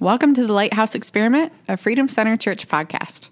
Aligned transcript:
Welcome 0.00 0.32
to 0.36 0.46
the 0.46 0.52
Lighthouse 0.54 0.94
Experiment, 0.94 1.52
a 1.68 1.76
Freedom 1.76 2.08
Center 2.08 2.34
Church 2.34 2.66
podcast. 2.66 3.28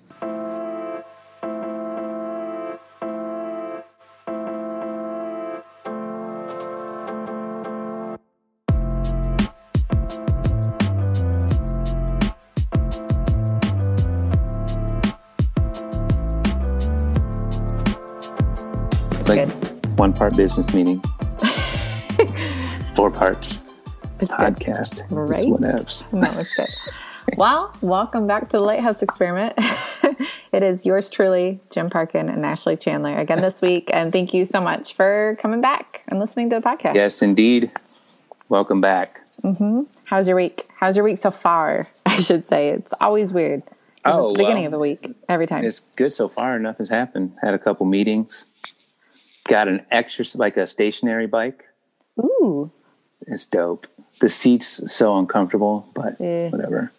It's 19.19 19.29
like 19.31 19.49
one 19.97 20.13
part 20.13 20.37
business 20.37 20.75
meeting, 20.75 21.01
four 22.95 23.11
parts 23.11 23.61
It's 24.21 24.33
podcast. 24.33 25.05
Right? 25.11 25.29
It's 25.29 25.45
whatevs. 25.45 26.13
No, 26.13 26.29
it's 26.29 26.57
good. 26.57 26.95
well, 27.37 27.73
welcome 27.81 28.27
back 28.27 28.51
to 28.51 28.57
the 28.57 28.61
Lighthouse 28.61 29.01
Experiment. 29.01 29.55
it 30.53 30.65
is 30.65 30.85
yours 30.85 31.09
truly, 31.09 31.61
Jim 31.71 31.89
Parkin 31.89 32.29
and 32.29 32.45
Ashley 32.45 32.77
Chandler, 32.77 33.17
again 33.17 33.41
this 33.41 33.63
week. 33.63 33.91
And 33.93 34.13
thank 34.13 34.35
you 34.35 34.45
so 34.45 34.61
much 34.61 34.95
for 34.95 35.39
coming 35.41 35.61
back 35.61 36.03
and 36.09 36.19
listening 36.19 36.51
to 36.51 36.57
the 36.57 36.63
podcast. 36.63 36.97
Yes, 36.97 37.23
indeed. 37.23 37.71
Welcome 38.49 38.81
back. 38.81 39.21
Mm-hmm. 39.45 39.83
How's 40.07 40.27
your 40.27 40.37
week? 40.37 40.67
How's 40.75 40.97
your 40.97 41.05
week 41.05 41.19
so 41.19 41.31
far? 41.31 41.87
I 42.07 42.17
should 42.17 42.45
say. 42.45 42.71
It's 42.71 42.95
always 43.01 43.33
weird. 43.33 43.63
Oh, 44.05 44.31
it's 44.31 44.33
the 44.33 44.39
beginning 44.43 44.65
well, 44.65 44.67
of 44.67 44.73
the 44.73 44.79
week 44.81 45.15
every 45.29 45.47
time. 45.47 45.63
It's 45.63 45.81
good 45.81 46.13
so 46.13 46.27
far. 46.27 46.59
Nothing's 46.59 46.89
happened. 46.89 47.37
Had 47.41 47.55
a 47.55 47.59
couple 47.59 47.87
meetings. 47.87 48.47
Got 49.47 49.69
an 49.69 49.87
extra, 49.93 50.25
like 50.35 50.57
a 50.57 50.67
stationary 50.67 51.29
bike. 51.29 51.67
Ooh, 52.19 52.73
It's 53.29 53.47
dope. 53.47 53.87
The 54.21 54.29
seat's 54.29 54.93
so 54.93 55.17
uncomfortable, 55.19 55.87
but 55.95 56.21
Yeah. 56.21 56.49
whatever. 56.51 56.91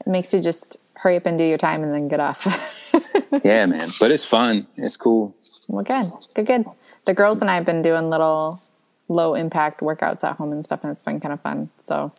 it 0.00 0.06
makes 0.08 0.32
you 0.32 0.40
just 0.40 0.76
hurry 0.94 1.16
up 1.16 1.24
and 1.26 1.38
do 1.38 1.44
your 1.44 1.58
time 1.58 1.82
and 1.82 1.94
then 1.94 2.08
get 2.08 2.20
off. 2.20 2.46
Yeah, 3.44 3.64
man. 3.66 3.90
But 4.00 4.10
it's 4.10 4.24
fun. 4.24 4.66
It's 4.76 4.96
cool. 4.96 5.34
well, 5.68 5.84
good, 5.84 6.10
good, 6.34 6.46
good. 6.46 6.64
The 7.04 7.14
girls 7.14 7.40
and 7.40 7.48
I 7.48 7.54
have 7.54 7.64
been 7.64 7.80
doing 7.80 8.10
little 8.10 8.60
low 9.08 9.34
impact 9.34 9.80
workouts 9.80 10.24
at 10.24 10.36
home 10.36 10.50
and 10.52 10.64
stuff, 10.64 10.80
and 10.82 10.90
it's 10.92 11.02
been 11.02 11.20
kind 11.20 11.32
of 11.32 11.40
fun. 11.40 11.70
So 11.80 12.10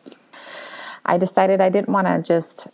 I 1.06 1.18
decided 1.18 1.60
I 1.60 1.68
didn't 1.70 1.90
want 1.90 2.08
to 2.08 2.22
just 2.24 2.70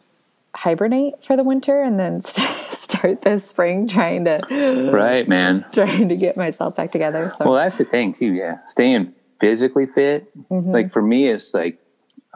hibernate 0.55 1.25
for 1.25 1.35
the 1.35 1.43
winter 1.43 1.81
and 1.81 1.99
then 1.99 2.21
start 2.71 3.23
this 3.23 3.45
spring 3.45 3.87
trying 3.87 4.25
to 4.25 4.89
Right, 4.93 5.27
man. 5.27 5.65
trying 5.73 6.07
to 6.09 6.15
get 6.15 6.37
myself 6.37 6.75
back 6.75 6.91
together. 6.91 7.31
So 7.37 7.45
Well, 7.45 7.55
that's 7.55 7.79
the 7.79 7.85
thing 7.85 8.13
too. 8.13 8.33
Yeah, 8.33 8.59
staying 8.65 9.13
physically 9.39 9.85
fit. 9.85 10.31
Mm-hmm. 10.49 10.69
Like 10.69 10.91
for 10.91 11.01
me, 11.01 11.27
it's 11.27 11.53
like, 11.53 11.77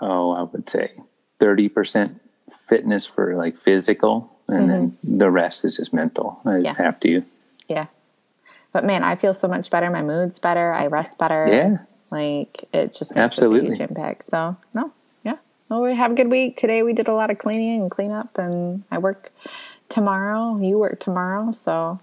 oh, 0.02 0.31
I 0.31 0.44
would 0.44 0.69
say 0.69 0.91
thirty 1.39 1.69
percent 1.69 2.19
fitness 2.67 3.05
for 3.05 3.35
like 3.35 3.58
physical, 3.58 4.31
and 4.47 4.69
then 4.69 4.97
the 5.03 5.30
rest 5.30 5.63
is 5.66 5.77
just 5.77 5.93
mental. 5.93 6.39
I 6.45 6.61
just 6.61 6.77
Mm-hmm. 6.77 6.81
Yeah. 6.81 6.85
have 6.85 6.99
to. 7.02 7.23
yeah. 7.67 7.85
But 8.73 8.85
man, 8.85 9.03
I 9.03 9.17
feel 9.17 9.33
so 9.33 9.49
much 9.49 9.69
better. 9.69 9.89
My 9.89 10.02
mood's 10.02 10.39
better. 10.39 10.71
I 10.71 10.88
rest 10.88 11.17
better. 11.17 11.45
Yeah. 11.49 11.77
Like 12.09 12.66
it 12.73 12.93
just 12.93 13.13
makes 13.15 13.23
Absolutely. 13.23 13.71
a 13.71 13.75
huge 13.75 13.81
impact. 13.89 14.25
So 14.25 14.55
no, 14.73 14.91
yeah. 15.23 15.38
Well, 15.69 15.83
we 15.83 15.93
have 15.95 16.11
a 16.11 16.15
good 16.15 16.30
week. 16.30 16.58
Today 16.58 16.81
we 16.83 16.93
did 16.93 17.08
a 17.09 17.13
lot 17.13 17.30
of 17.31 17.38
cleaning 17.38 17.81
and 17.81 17.91
cleanup, 17.91 18.38
and 18.38 18.83
I 18.91 18.97
work 18.97 19.31
tomorrow. 19.89 20.58
You 20.58 20.77
work 20.80 20.99
tomorrow, 21.02 21.52
so 21.53 21.99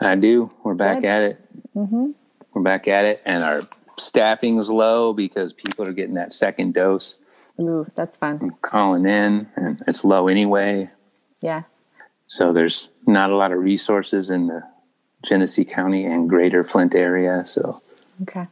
I 0.00 0.14
do. 0.14 0.50
We're 0.62 0.74
back 0.74 1.00
Good. 1.02 1.06
at 1.08 1.22
it. 1.22 1.40
Mm-hmm. 1.76 2.10
We're 2.52 2.62
back 2.62 2.86
at 2.88 3.04
it, 3.06 3.22
and 3.24 3.42
our 3.44 3.62
staffing 4.00 4.58
is 4.58 4.70
low 4.70 5.12
because 5.12 5.52
people 5.52 5.84
are 5.86 5.92
getting 5.92 6.14
that 6.14 6.32
second 6.32 6.74
dose, 6.74 7.16
ooh, 7.60 7.86
that's 7.94 8.16
fun. 8.16 8.52
calling 8.62 9.06
in, 9.06 9.48
and 9.56 9.82
it's 9.86 10.04
low 10.04 10.28
anyway. 10.28 10.90
Yeah, 11.40 11.62
So 12.26 12.52
there's 12.52 12.90
not 13.06 13.30
a 13.30 13.36
lot 13.36 13.52
of 13.52 13.58
resources 13.60 14.28
in 14.30 14.48
the 14.48 14.62
Genesee 15.24 15.64
County 15.64 16.04
and 16.04 16.28
Greater 16.28 16.64
Flint 16.64 16.94
area. 16.94 17.44
So 17.46 17.80
okay. 18.22 18.46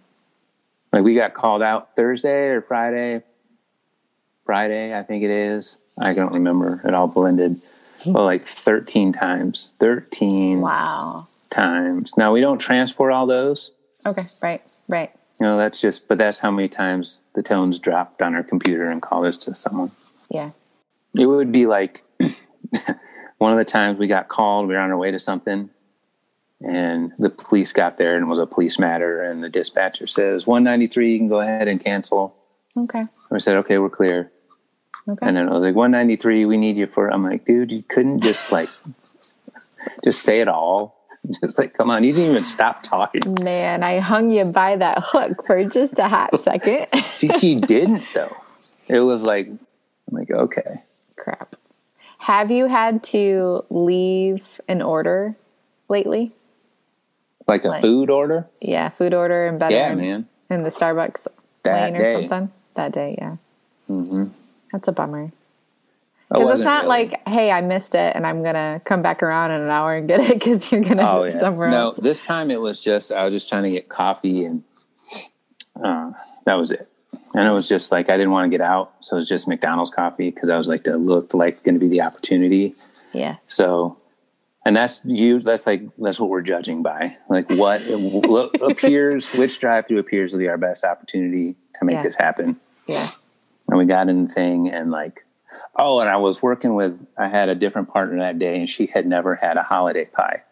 Like 0.93 1.03
we 1.03 1.15
got 1.15 1.35
called 1.35 1.63
out 1.63 1.97
Thursday 1.97 2.49
or 2.49 2.63
Friday. 2.63 3.23
Friday, 4.45 4.97
I 4.97 5.03
think 5.03 5.25
it 5.25 5.31
is. 5.31 5.77
I 5.99 6.15
don't 6.15 6.33
remember. 6.33 6.81
It 6.85 6.95
all 6.95 7.09
blended. 7.09 7.61
Hmm. 8.05 8.13
Well, 8.13 8.25
like 8.25 8.47
13 8.47 9.13
times. 9.13 9.71
13 9.81 10.61
Wow. 10.61 11.27
times. 11.51 12.17
Now 12.17 12.33
we 12.33 12.41
don't 12.41 12.59
transport 12.59 13.13
all 13.13 13.27
those. 13.27 13.73
Okay. 14.07 14.23
Right. 14.43 14.63
Right. 14.89 15.11
You 15.41 15.47
know, 15.47 15.57
that's 15.59 15.81
just, 15.81 16.09
but 16.09 16.19
that's 16.19 16.39
how 16.39 16.51
many 16.51 16.69
times 16.69 17.21
the 17.35 17.43
tones 17.43 17.79
dropped 17.79 18.23
on 18.23 18.35
our 18.35 18.43
computer 18.43 18.91
and 18.91 19.03
called 19.03 19.27
us 19.27 19.37
to 19.39 19.55
someone. 19.55 19.91
Yeah. 20.31 20.51
It 21.15 21.27
would 21.27 21.53
be 21.53 21.67
like 21.67 22.03
one 23.39 23.53
of 23.53 23.59
the 23.59 23.65
times 23.65 23.99
we 23.99 24.07
got 24.07 24.29
called, 24.29 24.67
we 24.67 24.75
were 24.75 24.81
on 24.81 24.91
our 24.91 24.97
way 24.97 25.11
to 25.11 25.19
something, 25.19 25.71
and 26.61 27.13
the 27.19 27.29
police 27.29 27.73
got 27.73 27.99
there 27.99 28.17
and 28.17 28.25
it 28.25 28.29
was 28.29 28.39
a 28.39 28.47
police 28.47 28.79
matter, 28.79 29.23
and 29.23 29.43
the 29.43 29.51
dispatcher 29.51 30.07
says, 30.07 30.47
193, 30.47 31.13
you 31.13 31.19
can 31.19 31.29
go 31.29 31.41
ahead 31.41 31.69
and 31.69 31.83
cancel. 31.83 32.35
Okay. 32.77 33.05
We 33.31 33.41
said, 33.41 33.57
okay, 33.57 33.79
we're 33.79 33.91
clear. 33.91 34.33
Okay. 35.09 35.27
And 35.27 35.37
then 35.37 35.49
I 35.49 35.53
was 35.53 35.63
like, 35.63 35.75
193, 35.75 36.47
we 36.47 36.57
need 36.57 36.77
you 36.77 36.87
for, 36.87 37.13
I'm 37.13 37.23
like, 37.23 37.45
dude, 37.45 37.71
you 37.71 37.83
couldn't 37.83 38.23
just 38.23 38.51
like, 38.51 38.69
just 40.05 40.23
say 40.23 40.41
it 40.41 40.49
all. 40.49 41.06
Just 41.45 41.59
like, 41.59 41.75
come 41.75 41.91
on, 41.91 42.05
you 42.05 42.13
didn't 42.13 42.31
even 42.31 42.45
stop 42.45 42.83
talking. 42.83 43.37
Man, 43.43 43.83
I 43.83 43.99
hung 43.99 44.31
you 44.31 44.45
by 44.45 44.77
that 44.77 45.03
hook 45.05 45.45
for 45.47 45.65
just 45.65 45.99
a 45.99 46.09
hot 46.09 46.41
second. 46.43 46.87
She, 47.19 47.29
she 47.39 47.55
didn't 47.57 48.05
though. 48.15 48.37
It 48.89 49.01
was 49.01 49.25
like, 49.25 49.49
I'm 49.49 49.59
like, 50.11 50.31
okay. 50.31 50.83
Crap. 51.17 51.57
Have 52.19 52.51
you 52.51 52.67
had 52.67 53.03
to 53.05 53.65
leave 53.71 54.61
an 54.69 54.83
order 54.83 55.35
lately? 55.89 56.33
Like 57.49 57.65
a 57.65 57.69
Like- 57.69 57.81
food 57.83 58.11
order? 58.11 58.47
Yeah, 58.61 58.91
food 58.91 59.15
order 59.15 59.47
and 59.47 59.59
better 59.59 59.75
Yeah, 59.75 59.93
in, 59.93 59.99
man. 59.99 60.29
in 60.51 60.63
the 60.63 60.71
Starbucks 60.71 61.27
That 61.65 61.83
lane 61.93 61.97
or 61.97 62.03
day. 62.05 62.29
something. 62.29 62.53
That 62.75 62.93
day, 62.93 63.15
yeah. 63.19 63.37
Mm-hmm. 63.89 64.25
That's 64.73 64.89
a 64.89 64.93
bummer. 64.93 65.27
I 66.31 66.39
Because 66.39 66.61
it's 66.61 66.67
wasn't 66.67 66.69
really. 66.83 66.89
like, 66.89 67.29
hey, 67.29 67.51
I 67.53 67.61
missed 67.61 67.95
it 67.95 68.17
and 68.17 68.27
I'm 68.27 68.43
going 68.43 68.55
to 68.55 68.81
come 68.85 69.01
back 69.03 69.23
around 69.23 69.53
in 69.53 69.61
an 69.61 69.69
hour 69.71 69.95
and 69.95 70.09
get 70.09 70.21
it 70.21 70.35
because 70.35 70.71
you're 70.73 70.81
going 70.83 70.97
to 70.97 71.09
Oh 71.09 71.25
yeah. 71.31 71.39
somewhere 71.39 71.71
no, 71.71 71.77
else. 71.89 71.99
this 71.99 72.21
time 72.21 72.51
it 72.51 72.61
was 72.61 72.81
just 72.81 73.13
I 73.13 73.25
was 73.25 73.33
just 73.33 73.49
trying 73.49 73.63
to 73.65 73.71
get 73.71 73.89
coffee 73.89 74.45
and 74.45 74.65
uh, 75.83 76.13
that 76.45 76.55
was 76.55 76.71
it. 76.73 76.89
And 77.35 77.47
it 77.47 77.53
was 77.53 77.69
just 77.69 77.93
like 77.93 78.09
I 78.09 78.17
didn't 78.17 78.31
want 78.31 78.51
to 78.51 78.57
get 78.57 78.65
out, 78.65 78.93
so 79.01 79.17
it 79.17 79.19
was 79.21 79.29
just 79.29 79.47
McDonald's 79.47 79.91
coffee 79.91 80.31
because 80.31 80.49
I 80.49 80.57
was 80.57 80.69
like 80.69 80.85
that 80.85 80.99
looked 80.99 81.35
like 81.35 81.63
going 81.65 81.75
to 81.75 81.79
be 81.81 81.89
the 81.89 82.01
opportunity. 82.01 82.75
Yeah. 83.13 83.37
So, 83.47 83.99
and 84.65 84.75
that's 84.75 85.03
you. 85.05 85.41
That's 85.41 85.67
like 85.67 85.83
that's 85.99 86.19
what 86.19 86.31
we're 86.31 86.41
judging 86.41 86.83
by. 86.83 87.17
Like 87.29 87.51
what, 87.51 87.83
appears, 88.63 89.29
which 89.35 89.61
drive-through 89.61 89.99
appears 89.99 90.33
to 90.33 90.39
be 90.39 90.49
our 90.49 90.57
best 90.57 90.83
opportunity 90.85 91.57
to 91.79 91.85
make 91.85 91.95
Yeah. 91.97 92.03
this 92.05 92.17
happen. 92.17 92.59
Yeah. 92.87 93.07
And 93.69 93.77
we 93.79 93.85
got 93.85 94.09
in 94.09 94.27
the 94.27 94.33
thing 94.33 94.71
and 94.71 94.91
like, 94.91 95.26
oh, 95.77 96.01
and 96.01 96.09
I 96.09 96.17
was 96.17 96.43
working 96.43 96.75
with, 96.75 97.07
I 97.17 97.29
had 97.29 97.49
a 97.49 97.55
different 97.55 97.93
partner 97.93 98.19
that 98.19 98.39
day 98.39 98.59
and 98.59 98.69
she 98.69 98.87
had 98.87 99.07
never 99.07 99.35
had 99.35 99.57
a 99.57 99.63
holiday 99.63 100.05
pie. 100.07 100.43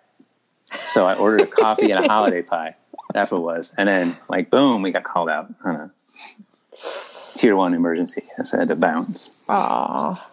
So 0.72 1.06
I 1.06 1.14
ordered 1.14 1.42
a 1.42 1.46
coffee 1.46 1.90
and 1.90 2.04
a 2.04 2.08
holiday 2.08 2.42
pie. 2.54 2.76
That's 3.12 3.30
what 3.30 3.38
it 3.38 3.42
was. 3.42 3.70
And 3.76 3.88
then 3.88 4.16
like, 4.28 4.50
boom, 4.50 4.82
we 4.82 4.90
got 4.90 5.04
called 5.04 5.28
out 5.28 5.52
on 5.64 5.76
a 5.76 5.90
tier 7.36 7.56
one 7.56 7.74
emergency. 7.74 8.24
So 8.42 8.56
I 8.56 8.60
had 8.60 8.68
to 8.68 8.76
bounce. 8.76 9.30
Aw, 9.48 10.28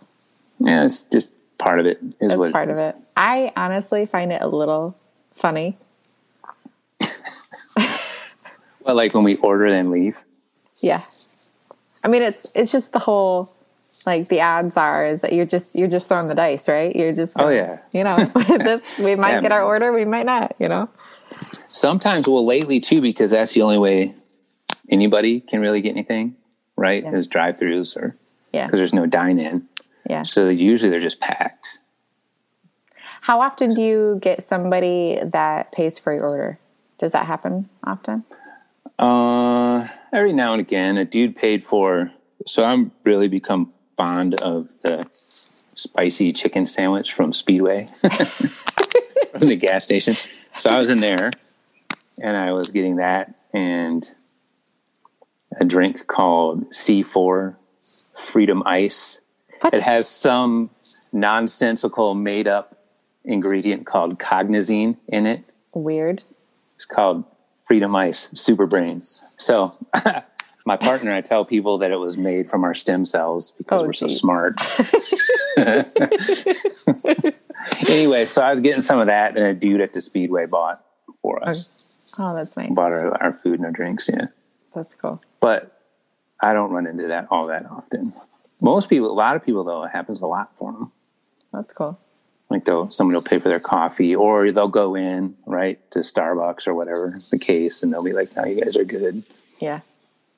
Yeah, 0.60 0.86
it's 0.86 1.04
just 1.04 1.36
part 1.58 1.80
of 1.80 1.86
it 1.86 2.00
is 2.20 2.30
that's 2.30 2.38
what 2.40 2.52
part 2.52 2.70
of 2.70 2.78
it. 2.78 2.96
I 3.16 3.52
honestly 3.56 4.06
find 4.06 4.32
it 4.32 4.42
a 4.42 4.48
little 4.48 4.98
funny. 5.36 5.78
Well, 8.86 8.96
like 8.96 9.14
when 9.14 9.24
we 9.24 9.36
order 9.38 9.66
and 9.66 9.92
leave. 9.92 10.18
Yeah. 10.78 11.04
I 12.04 12.08
mean, 12.08 12.24
it's 12.24 12.52
it's 12.56 12.72
just 12.72 12.92
the 12.94 13.00
whole 13.00 13.56
like 14.06 14.28
the 14.30 14.42
odds 14.42 14.78
are 14.78 15.06
is 15.06 15.22
that 15.22 15.34
you're 15.34 15.46
just 15.46 15.76
you're 15.76 15.88
just 15.88 16.08
throwing 16.08 16.28
the 16.28 16.36
dice, 16.36 16.68
right? 16.68 16.96
You're 16.96 17.14
just 17.14 17.36
Oh, 17.38 17.44
gonna- 17.44 17.56
yeah. 17.56 17.78
you 17.92 18.04
know 18.04 18.26
this 18.58 19.00
we 19.00 19.16
might 19.16 19.34
Yeah, 19.34 19.42
get 19.42 19.52
our 19.52 19.64
order, 19.64 19.92
we 19.94 20.06
might 20.06 20.26
not, 20.26 20.56
you 20.60 20.68
know. 20.68 20.90
Sometimes, 21.68 22.28
well, 22.28 22.46
lately 22.46 22.80
too, 22.80 23.02
because 23.02 23.32
that's 23.32 23.54
the 23.54 23.62
only 23.62 23.78
way 23.78 24.14
anybody 24.90 25.40
can 25.40 25.62
really 25.62 25.82
get 25.82 25.92
anything, 25.92 26.36
right? 26.76 27.04
Yeah. 27.04 27.14
Is 27.14 27.28
drive 27.28 27.58
throughs 27.58 27.96
or 27.96 28.16
Yeah, 28.52 28.66
because 28.66 28.80
there's 28.80 28.94
no 28.94 29.06
dine 29.06 29.40
in. 29.40 29.68
yeah. 30.10 30.24
So 30.24 30.50
usually 30.50 30.90
they're 30.90 31.00
just 31.00 31.20
packed. 31.20 31.80
How 33.22 33.40
often 33.40 33.74
do 33.76 33.82
you 33.82 34.20
get 34.22 34.44
somebody 34.44 35.20
that 35.24 35.72
pays 35.72 35.98
for 36.00 36.12
your 36.14 36.28
order? 36.28 36.60
Does 36.98 37.12
that 37.12 37.28
happen 37.28 37.70
often? 37.84 38.24
Uh, 38.98 39.88
every 40.12 40.34
now 40.34 40.54
and 40.54 40.60
again, 40.62 40.98
a 40.98 41.06
dude 41.06 41.36
paid 41.36 41.64
for. 41.64 42.12
So 42.48 42.64
I'm 42.64 42.92
really 43.04 43.28
become 43.28 43.72
fond 43.98 44.36
of 44.42 44.70
the 44.82 45.08
spicy 45.74 46.34
chicken 46.34 46.66
sandwich 46.66 47.14
from 47.14 47.34
Speedway 47.34 47.90
from 49.32 49.48
the 49.48 49.56
gas 49.56 49.86
station. 49.86 50.16
So 50.58 50.70
I 50.70 50.78
was 50.78 50.90
in 50.90 51.00
there, 51.00 51.32
and 52.22 52.38
I 52.38 52.52
was 52.52 52.72
getting 52.72 52.98
that 52.98 53.34
and 53.54 54.10
a 55.60 55.66
drink 55.66 56.08
called 56.08 56.70
C4 56.72 57.56
Freedom 58.20 58.64
Ice. 58.66 59.22
What? 59.62 59.74
It 59.74 59.82
has 59.82 60.08
some 60.08 60.70
nonsensical 61.12 62.16
made 62.16 62.48
up 62.48 62.78
ingredient 63.24 63.86
called 63.86 64.20
Cognizin 64.20 64.98
in 65.08 65.26
it. 65.26 65.44
Weird. 65.74 66.24
It's 66.76 66.86
called 66.86 67.26
Freedom 67.66 67.96
Ice 67.96 68.30
Super 68.34 68.66
Brain. 68.66 69.04
So 69.38 69.76
my 70.66 70.78
partner, 70.78 71.14
I 71.14 71.22
tell 71.22 71.46
people 71.46 71.78
that 71.80 71.92
it 71.92 71.98
was 71.98 72.18
made 72.18 72.50
from 72.50 72.64
our 72.64 72.74
stem 72.74 73.06
cells 73.06 73.52
because 73.58 73.82
Oh, 73.82 73.86
we're 73.86 73.94
so 73.94 74.08
smart. 74.08 74.56
anyway, 77.88 78.26
so 78.26 78.42
I 78.42 78.52
was 78.52 78.62
getting 78.62 78.82
some 78.82 79.00
of 79.00 79.08
that, 79.08 79.38
and 79.38 79.46
a 79.46 79.54
dude 79.54 79.82
at 79.82 79.94
the 79.94 80.02
Speedway 80.02 80.46
bought 80.46 80.84
for 81.22 81.40
oh, 81.42 81.52
us. 81.52 81.98
Oh, 82.20 82.36
that's 82.36 82.56
nice. 82.56 82.70
Bought 82.72 82.92
our, 82.92 83.22
our 83.22 83.34
food 83.34 83.56
and 83.56 83.66
our 83.66 83.72
drinks, 83.72 84.10
yeah. 84.12 84.28
That's 84.76 84.96
cool. 84.96 85.22
But 85.40 85.78
I 86.40 86.54
don't 86.54 86.72
run 86.72 86.88
into 86.88 87.08
that 87.08 87.28
all 87.30 87.48
that 87.48 87.66
often. 87.66 88.14
Most 88.62 88.90
people, 88.90 89.12
a 89.12 89.14
lot 89.14 89.36
of 89.36 89.46
people, 89.46 89.64
though, 89.64 89.84
it 89.84 89.92
happens 89.92 90.22
a 90.22 90.28
lot 90.28 90.52
for 90.58 90.72
them. 90.72 90.92
That's 91.52 91.74
cool. 91.74 92.00
Like 92.50 92.66
they'll 92.66 92.92
somebody 92.92 93.16
will 93.16 93.24
pay 93.24 93.40
for 93.40 93.48
their 93.48 93.62
coffee, 93.62 94.14
or 94.14 94.52
they'll 94.52 94.68
go 94.68 94.96
in 94.96 95.36
right 95.46 95.80
to 95.92 96.00
Starbucks 96.00 96.68
or 96.68 96.74
whatever 96.74 97.18
the 97.32 97.40
case, 97.40 97.82
and 97.82 97.94
they'll 97.94 98.04
be 98.04 98.12
like, 98.12 98.36
"No, 98.36 98.44
you 98.44 98.62
guys 98.62 98.76
are 98.76 98.84
good." 98.84 99.24
Yeah. 99.60 99.80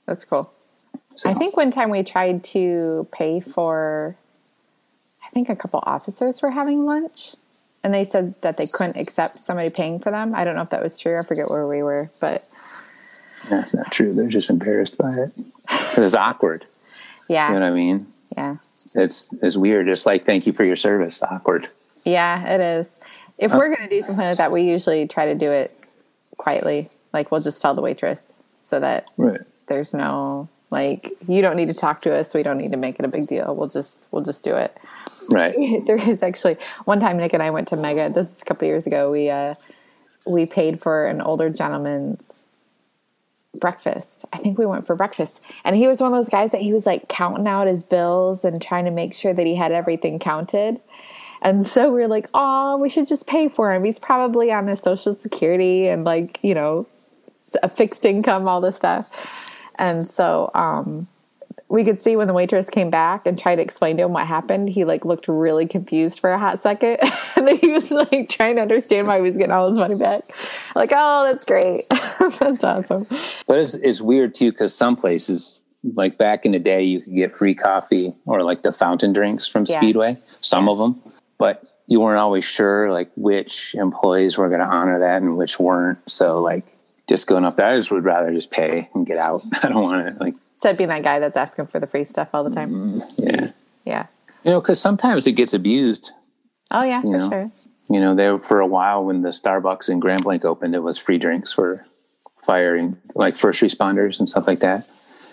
That's 0.05 0.25
cool. 0.25 0.51
So, 1.15 1.29
I 1.29 1.33
think 1.35 1.55
one 1.55 1.71
time 1.71 1.89
we 1.91 2.03
tried 2.03 2.43
to 2.45 3.07
pay 3.11 3.39
for, 3.39 4.17
I 5.23 5.29
think 5.29 5.49
a 5.49 5.55
couple 5.55 5.79
officers 5.83 6.41
were 6.41 6.51
having 6.51 6.85
lunch, 6.85 7.35
and 7.83 7.93
they 7.93 8.03
said 8.03 8.33
that 8.41 8.57
they 8.57 8.65
couldn't 8.67 8.97
accept 8.97 9.39
somebody 9.41 9.69
paying 9.69 9.99
for 9.99 10.11
them. 10.11 10.33
I 10.33 10.43
don't 10.43 10.55
know 10.55 10.61
if 10.63 10.71
that 10.71 10.81
was 10.83 10.97
true. 10.97 11.17
I 11.19 11.23
forget 11.23 11.49
where 11.49 11.67
we 11.67 11.83
were, 11.83 12.09
but 12.19 12.47
that's 13.49 13.73
not 13.75 13.91
true. 13.91 14.13
They're 14.13 14.27
just 14.27 14.49
embarrassed 14.49 14.97
by 14.97 15.13
it. 15.15 15.31
It's 15.97 16.15
awkward. 16.15 16.65
yeah, 17.29 17.49
You 17.53 17.59
know 17.59 17.65
what 17.65 17.71
I 17.71 17.75
mean? 17.75 18.07
yeah, 18.35 18.55
It's 18.95 19.27
it's 19.41 19.55
weird. 19.55 19.87
It's 19.89 20.05
like 20.07 20.25
thank 20.25 20.47
you 20.47 20.53
for 20.53 20.63
your 20.63 20.75
service. 20.75 21.21
Awkward. 21.21 21.69
yeah. 22.03 22.55
It 22.55 22.61
is. 22.61 22.95
If 23.37 23.51
we're 23.53 23.75
going 23.75 23.87
to 23.87 23.89
do 23.89 24.01
something 24.01 24.25
like 24.25 24.37
that, 24.37 24.51
we 24.51 24.61
usually 24.61 25.07
try 25.07 25.25
to 25.25 25.35
do 25.35 25.51
it 25.51 25.77
quietly. 26.37 26.89
Like 27.13 27.31
we'll 27.31 27.41
just 27.41 27.61
tell 27.61 27.73
the 27.75 27.81
waitress 27.81 28.41
so 28.59 28.79
that 28.79 29.05
Right. 29.17 29.41
There's 29.67 29.93
no 29.93 30.49
like 30.73 31.13
you 31.27 31.43
don't 31.43 31.55
need 31.55 31.67
to 31.67 31.73
talk 31.73 32.01
to 32.01 32.13
us. 32.13 32.33
We 32.33 32.41
don't 32.41 32.57
need 32.57 32.71
to 32.71 32.77
make 32.77 32.97
it 32.97 33.05
a 33.05 33.07
big 33.07 33.27
deal. 33.27 33.55
We'll 33.55 33.69
just 33.69 34.07
we'll 34.09 34.23
just 34.23 34.43
do 34.43 34.55
it. 34.55 34.75
Right. 35.29 35.53
there 35.85 35.97
is 36.09 36.23
actually 36.23 36.57
one 36.85 36.99
time 36.99 37.17
Nick 37.17 37.31
and 37.33 37.43
I 37.43 37.51
went 37.51 37.67
to 37.69 37.77
Mega. 37.77 38.09
This 38.09 38.35
is 38.35 38.41
a 38.41 38.45
couple 38.45 38.67
years 38.67 38.87
ago. 38.87 39.11
We 39.11 39.29
uh, 39.29 39.53
we 40.25 40.47
paid 40.47 40.81
for 40.81 41.05
an 41.05 41.21
older 41.21 41.49
gentleman's 41.49 42.43
breakfast. 43.61 44.25
I 44.33 44.37
think 44.37 44.57
we 44.57 44.65
went 44.65 44.87
for 44.87 44.95
breakfast, 44.95 45.41
and 45.63 45.75
he 45.75 45.87
was 45.87 46.01
one 46.01 46.11
of 46.11 46.17
those 46.17 46.29
guys 46.29 46.51
that 46.53 46.61
he 46.61 46.73
was 46.73 46.87
like 46.87 47.07
counting 47.07 47.47
out 47.47 47.67
his 47.67 47.83
bills 47.83 48.43
and 48.43 48.59
trying 48.59 48.85
to 48.85 48.91
make 48.91 49.13
sure 49.13 49.31
that 49.31 49.45
he 49.45 49.53
had 49.53 49.71
everything 49.71 50.17
counted. 50.17 50.81
And 51.43 51.67
so 51.67 51.93
we 51.93 52.01
were 52.01 52.07
like, 52.07 52.29
"Oh, 52.33 52.77
we 52.77 52.89
should 52.89 53.05
just 53.05 53.27
pay 53.27 53.47
for 53.47 53.71
him. 53.71 53.83
He's 53.83 53.99
probably 53.99 54.51
on 54.51 54.65
his 54.65 54.79
social 54.79 55.13
security 55.13 55.87
and 55.87 56.03
like 56.03 56.39
you 56.41 56.55
know, 56.55 56.87
a 57.61 57.69
fixed 57.69 58.05
income, 58.05 58.47
all 58.47 58.59
this 58.59 58.75
stuff." 58.75 59.51
And 59.77 60.07
so 60.07 60.49
um, 60.53 61.07
we 61.69 61.83
could 61.83 62.01
see 62.03 62.15
when 62.15 62.27
the 62.27 62.33
waitress 62.33 62.69
came 62.69 62.89
back 62.89 63.25
and 63.25 63.37
tried 63.37 63.55
to 63.55 63.61
explain 63.61 63.97
to 63.97 64.03
him 64.03 64.13
what 64.13 64.27
happened, 64.27 64.69
he 64.69 64.85
like 64.85 65.05
looked 65.05 65.27
really 65.27 65.65
confused 65.65 66.19
for 66.19 66.31
a 66.31 66.37
hot 66.39 66.59
second. 66.59 66.97
and 67.35 67.47
then 67.47 67.57
he 67.57 67.69
was 67.71 67.89
like 67.91 68.29
trying 68.29 68.57
to 68.57 68.61
understand 68.61 69.07
why 69.07 69.15
he 69.15 69.21
was 69.21 69.37
getting 69.37 69.51
all 69.51 69.67
his 69.69 69.77
money 69.77 69.95
back. 69.95 70.23
Like, 70.75 70.91
oh, 70.93 71.23
that's 71.25 71.45
great. 71.45 71.85
that's 72.39 72.63
awesome. 72.63 73.07
But 73.47 73.59
it's 73.59 73.73
it's 73.75 74.01
weird 74.01 74.35
too 74.35 74.51
because 74.51 74.75
some 74.75 74.95
places, 74.95 75.61
like 75.95 76.17
back 76.17 76.45
in 76.45 76.51
the 76.51 76.59
day, 76.59 76.83
you 76.83 77.01
could 77.01 77.15
get 77.15 77.35
free 77.35 77.55
coffee 77.55 78.13
or 78.25 78.43
like 78.43 78.61
the 78.61 78.73
fountain 78.73 79.13
drinks 79.13 79.47
from 79.47 79.65
Yeah. 79.67 79.79
Speedway. 79.79 80.17
Some 80.41 80.69
of 80.69 80.77
them, 80.77 81.01
but 81.37 81.63
you 81.87 81.99
weren't 81.99 82.19
always 82.19 82.45
sure 82.45 82.91
like 82.91 83.11
which 83.15 83.75
employees 83.75 84.37
were 84.37 84.47
going 84.47 84.61
to 84.61 84.65
honor 84.65 84.99
that 84.99 85.21
and 85.21 85.37
which 85.37 85.59
weren't. 85.59 85.99
So 86.09 86.41
like 86.41 86.65
just 87.07 87.27
going 87.27 87.43
up 87.45 87.57
there, 87.57 87.67
I 87.67 87.75
just 87.77 87.91
would 87.91 88.03
rather 88.05 88.31
just 88.31 88.51
pay 88.51 88.89
and 88.93 89.05
get 89.05 89.17
out. 89.17 89.41
I 89.63 89.69
don't 89.69 89.81
want 89.83 90.07
to 90.07 90.13
like 90.19 90.35
Instead 90.55 90.71
of 90.71 90.77
being 90.77 90.89
that 90.89 91.03
guy 91.03 91.19
that's 91.19 91.35
asking 91.35 91.67
for 91.67 91.79
the 91.81 91.87
free 91.87 92.05
stuff 92.05 92.29
all 92.33 92.43
the 92.45 92.55
time. 92.55 92.69
Mm-hmm. 92.71 93.23
yeah, 93.23 93.51
Yeah. 93.85 94.05
you 94.45 94.51
know, 94.51 94.61
because 94.61 94.79
sometimes 94.79 95.27
it 95.27 95.33
gets 95.33 95.53
abused. 95.53 96.11
Oh, 96.71 96.83
yeah, 96.83 97.01
for 97.01 97.07
know. 97.17 97.29
sure. 97.29 97.51
You 97.89 97.99
know, 97.99 98.15
there 98.15 98.37
for 98.37 98.61
a 98.61 98.65
while 98.67 99.03
when 99.03 99.23
the 99.23 99.29
Starbucks 99.29 99.89
in 99.89 99.99
Grand 99.99 100.23
Blanc 100.23 100.45
opened, 100.45 100.73
it 100.73 100.79
was 100.79 100.97
free 100.97 101.17
drinks 101.17 101.51
for 101.51 101.85
firing 102.45 102.95
like 103.13 103.35
first 103.35 103.61
responders 103.61 104.19
and 104.19 104.29
stuff 104.29 104.47
like 104.47 104.59
that. 104.59 104.87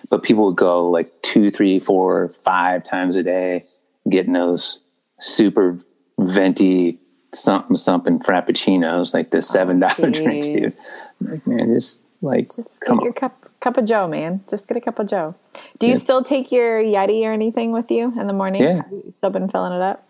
But 0.08 0.24
people 0.24 0.46
would 0.46 0.56
go 0.56 0.90
like 0.90 1.12
two, 1.22 1.52
three, 1.52 1.78
four, 1.78 2.28
five 2.30 2.84
times 2.84 3.14
a 3.14 3.22
day 3.22 3.66
getting 4.10 4.32
those 4.32 4.80
super 5.20 5.78
venti 6.18 6.98
something 7.32 7.76
something 7.76 8.18
frappuccinos, 8.18 9.14
like 9.14 9.30
the 9.30 9.40
seven 9.42 9.78
dollar 9.78 10.10
drinks, 10.10 10.48
dude. 10.48 10.72
Like, 11.20 11.46
man, 11.46 11.72
just 11.72 12.04
like 12.22 12.54
Just 12.54 12.80
get 12.80 12.88
your 12.96 13.08
on. 13.08 13.12
cup 13.12 13.46
cup 13.60 13.76
of 13.76 13.84
Joe, 13.84 14.06
man. 14.06 14.42
Just 14.48 14.66
get 14.68 14.76
a 14.76 14.80
cup 14.80 14.98
of 14.98 15.06
Joe. 15.06 15.34
Do 15.78 15.86
you 15.86 15.94
Yeah. 15.94 15.98
still 15.98 16.24
take 16.24 16.50
your 16.50 16.82
Yeti 16.82 17.24
or 17.26 17.32
anything 17.32 17.72
with 17.72 17.90
you 17.90 18.12
in 18.18 18.26
the 18.26 18.32
morning? 18.32 18.62
Yeah. 18.62 18.76
Have 18.82 18.90
you 18.92 19.12
still 19.16 19.30
been 19.30 19.48
filling 19.48 19.72
it 19.72 19.82
up? 19.82 20.06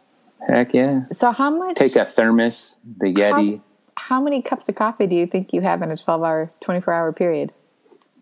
Heck 0.49 0.73
yeah. 0.73 1.03
So 1.13 1.33
how 1.33 1.51
much 1.51 1.77
Take 1.77 1.97
a 1.97 2.05
thermos, 2.07 2.79
the 2.99 3.13
Yeti. 3.13 3.61
how 3.97 4.21
many 4.21 4.41
cups 4.41 4.69
of 4.69 4.75
coffee 4.77 5.07
do 5.07 5.15
you 5.15 5.27
think 5.27 5.53
you 5.53 5.61
have 5.63 5.83
in 5.83 5.91
a 5.91 5.97
12 5.97 6.23
hour 6.23 6.51
24 6.61 6.95
hour 6.95 7.13
period 7.13 7.53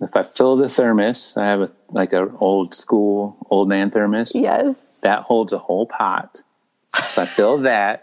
If 0.01 0.17
I 0.17 0.23
fill 0.23 0.57
the 0.57 0.69
thermos, 0.69 1.35
I 1.37 1.45
have 1.47 1.61
a 1.61 1.71
like 1.91 2.13
an 2.13 2.33
old 2.41 2.73
school 2.75 3.37
old 3.51 3.69
man 3.69 3.91
thermos. 3.91 4.33
yes 4.35 4.87
that 5.03 5.23
holds 5.23 5.53
a 5.53 5.59
whole 5.59 5.87
pot. 5.87 6.43
So 7.11 7.23
I 7.23 7.27
fill 7.27 7.59
that, 7.59 8.01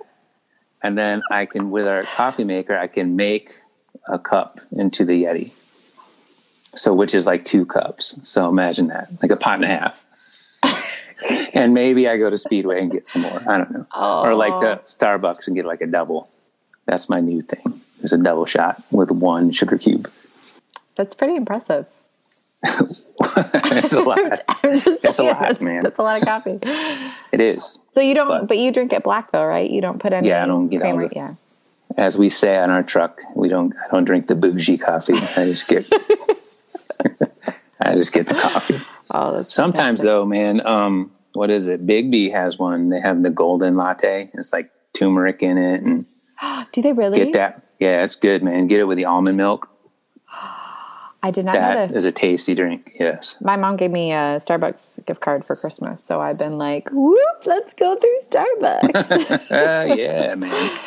and 0.84 0.96
then 0.98 1.22
I 1.32 1.46
can, 1.48 1.72
with 1.72 1.88
our 1.88 2.04
coffee 2.04 2.44
maker, 2.46 2.74
I 2.78 2.88
can 2.88 3.16
make 3.16 3.60
a 4.08 4.20
cup 4.20 4.60
into 4.72 5.06
the 5.06 5.24
Yeti. 5.24 5.52
So, 6.76 6.94
which 6.94 7.16
is 7.16 7.26
like 7.26 7.46
two 7.46 7.66
cups. 7.66 8.20
So 8.24 8.50
imagine 8.50 8.88
that, 8.88 9.10
like 9.22 9.32
a 9.32 9.38
pot 9.38 9.56
and 9.56 9.64
a 9.64 9.68
half. 9.68 10.06
and 11.54 11.74
maybe 11.74 12.08
I 12.08 12.18
go 12.18 12.30
to 12.30 12.38
Speedway 12.38 12.82
and 12.82 12.92
get 12.92 13.08
some 13.08 13.22
more. 13.22 13.42
I 13.48 13.58
don't 13.58 13.72
know, 13.72 13.86
or 13.96 14.36
like 14.36 14.60
the 14.60 14.80
oh. 14.80 14.84
Starbucks 14.86 15.48
and 15.48 15.56
get 15.56 15.66
like 15.66 15.82
a 15.82 15.88
double. 15.88 16.30
That's 16.86 17.08
my 17.10 17.20
new 17.22 17.42
thing. 17.42 17.82
There's 18.00 18.14
a 18.14 18.18
double 18.18 18.46
shot 18.46 18.84
with 18.92 19.10
one 19.10 19.52
sugar 19.52 19.78
cube. 19.78 20.12
that's 20.96 21.16
pretty 21.16 21.36
impressive 21.36 21.86
it's 22.64 23.94
a 23.94 24.00
lot. 24.02 24.20
It's 24.64 25.20
a 25.20 25.24
lot, 25.24 25.40
that's, 25.40 25.62
man. 25.62 25.84
that's 25.84 26.00
a 26.00 26.04
lot 26.04 26.22
of 26.22 26.28
coffee 26.28 26.60
It 27.32 27.40
is. 27.42 27.80
so 27.88 28.02
you 28.02 28.14
don't 28.14 28.28
but, 28.28 28.48
But- 28.48 28.58
you 28.58 28.72
drink 28.72 28.94
it 28.94 29.04
black 29.04 29.32
though 29.32 29.46
right 29.46 29.70
you 29.70 29.82
don't 29.82 30.00
put 30.00 30.14
any 30.14 30.30
Yeah, 30.30 30.44
I 30.44 30.48
don't 30.48 30.70
get 30.70 30.82
all 30.84 30.98
the- 30.98 31.10
yeah 31.16 31.36
as 31.98 32.18
we 32.18 32.30
say 32.30 32.58
on 32.58 32.70
our 32.70 32.84
truck, 32.84 33.22
we 33.36 33.48
don't. 33.50 33.74
I 33.76 33.94
don't 33.94 34.06
drink 34.06 34.28
the 34.28 34.36
bougie 34.36 34.78
coffee. 34.78 35.14
I 35.14 35.46
just 35.46 35.68
get. 35.68 35.86
I 37.82 37.94
just 37.96 38.14
get 38.14 38.28
the 38.28 38.36
coffee. 38.36 38.80
oh 39.12 39.44
Sometimes 39.48 40.02
fantastic. 40.02 40.06
though, 40.06 40.26
man. 40.26 40.66
Um, 40.66 41.12
what 41.34 41.50
is 41.50 41.68
it? 41.68 41.86
Biggby 41.86 42.32
has 42.32 42.58
one. 42.58 42.90
They 42.90 43.00
have 43.00 43.22
the 43.24 43.30
golden 43.30 43.76
latte. 43.78 44.32
It's 44.34 44.52
like 44.54 44.72
turmeric 44.94 45.44
in 45.44 45.58
it, 45.58 45.82
and 45.84 46.06
do 46.72 46.82
they 46.82 46.94
really 46.94 47.20
get 47.24 47.34
that. 47.34 47.62
Yeah, 47.80 48.04
it's 48.04 48.16
good, 48.16 48.42
man. 48.44 48.68
Get 48.68 48.80
it 48.80 48.86
with 48.86 48.98
the 48.98 49.06
almond 49.06 49.38
milk. 49.38 49.68
i 51.24 51.32
did 51.32 51.44
not 51.46 51.56
know 51.56 51.88
this 51.88 51.96
is 51.96 52.06
a 52.06 52.12
tasty 52.12 52.54
drink. 52.56 52.92
Yes. 53.00 53.36
my 53.42 53.56
mom 53.56 53.78
gave 53.78 53.92
me 53.92 54.12
a 54.12 54.38
starbucks 54.40 55.04
gift 55.08 55.22
card 55.22 55.44
for 55.44 55.56
christmas 55.56 56.04
so 56.04 56.22
i've 56.22 56.38
been 56.38 56.60
like 56.60 56.88
whoop 56.92 57.46
let's 57.48 57.74
go 57.74 57.96
through 57.96 58.20
starbucks 58.22 59.12
Uh, 59.50 59.96
yeah, 59.96 60.36
man. 60.36 60.52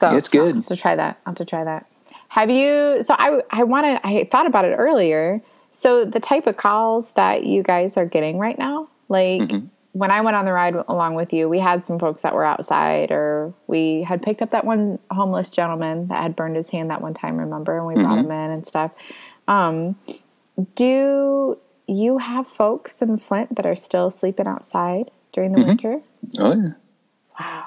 So 0.00 0.16
It's 0.16 0.28
good. 0.28 0.48
I'll 0.48 0.54
have 0.54 0.66
to 0.66 0.76
try 0.76 0.96
that. 0.96 1.20
I'll 1.26 1.32
have 1.32 1.36
to 1.38 1.44
try 1.44 1.64
that. 1.64 1.86
Have 2.28 2.50
you? 2.50 3.02
So 3.02 3.14
I 3.18 3.42
I 3.50 3.64
wanted. 3.64 4.00
I 4.04 4.24
thought 4.30 4.46
about 4.46 4.64
it 4.64 4.74
earlier. 4.76 5.42
So 5.72 6.04
the 6.04 6.20
type 6.20 6.46
of 6.46 6.56
calls 6.56 7.12
that 7.12 7.44
you 7.44 7.62
guys 7.62 7.96
are 7.96 8.06
getting 8.06 8.38
right 8.38 8.58
now, 8.58 8.88
like 9.08 9.40
Mm-hmm. 9.42 9.66
when 9.92 10.10
I 10.10 10.20
went 10.20 10.36
on 10.36 10.44
the 10.44 10.52
ride 10.52 10.74
along 10.88 11.14
with 11.14 11.32
you, 11.32 11.48
we 11.48 11.58
had 11.58 11.84
some 11.84 11.98
folks 11.98 12.22
that 12.22 12.34
were 12.34 12.44
outside, 12.44 13.10
or 13.10 13.52
we 13.66 14.02
had 14.02 14.22
picked 14.22 14.42
up 14.42 14.50
that 14.50 14.64
one 14.64 14.98
homeless 15.10 15.48
gentleman 15.50 16.08
that 16.08 16.22
had 16.22 16.34
burned 16.36 16.56
his 16.56 16.70
hand 16.70 16.90
that 16.90 17.00
one 17.02 17.14
time. 17.14 17.36
Remember, 17.36 17.76
and 17.76 17.86
we 17.86 17.94
brought 17.94 18.18
Mm-hmm. 18.18 18.30
him 18.30 18.44
in 18.44 18.50
and 18.52 18.66
stuff. 18.66 18.92
Um, 19.48 19.96
do 20.76 21.58
you 21.88 22.18
have 22.18 22.46
folks 22.46 23.02
in 23.02 23.18
Flint 23.18 23.56
that 23.56 23.66
are 23.66 23.76
still 23.76 24.10
sleeping 24.10 24.46
outside 24.46 25.10
during 25.32 25.52
the 25.52 25.58
Mm-hmm. 25.58 25.68
winter? 25.68 26.00
Oh 26.38 26.52
yeah. 26.52 26.72
Wow. 27.38 27.64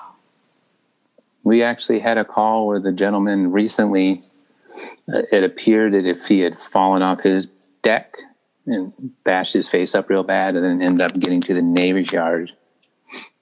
We 1.44 1.62
actually 1.62 2.00
had 2.00 2.18
a 2.18 2.26
call 2.26 2.68
where 2.68 2.80
the 2.80 2.92
gentleman 2.92 3.52
recently, 3.52 4.22
uh, 5.14 5.24
it 5.32 5.44
appeared 5.44 5.94
that 5.94 6.06
if 6.06 6.26
he 6.26 6.40
had 6.40 6.60
fallen 6.60 7.02
off 7.02 7.22
his 7.22 7.48
deck 7.82 8.16
and 8.66 8.94
bashed 9.24 9.54
his 9.54 9.68
face 9.68 9.94
up 9.94 10.10
real 10.10 10.24
bad 10.24 10.56
and 10.56 10.64
then 10.64 10.82
ended 10.82 11.02
up 11.02 11.20
getting 11.20 11.42
to 11.42 11.54
the 11.54 11.62
neighbor's 11.62 12.12
yard 12.12 12.54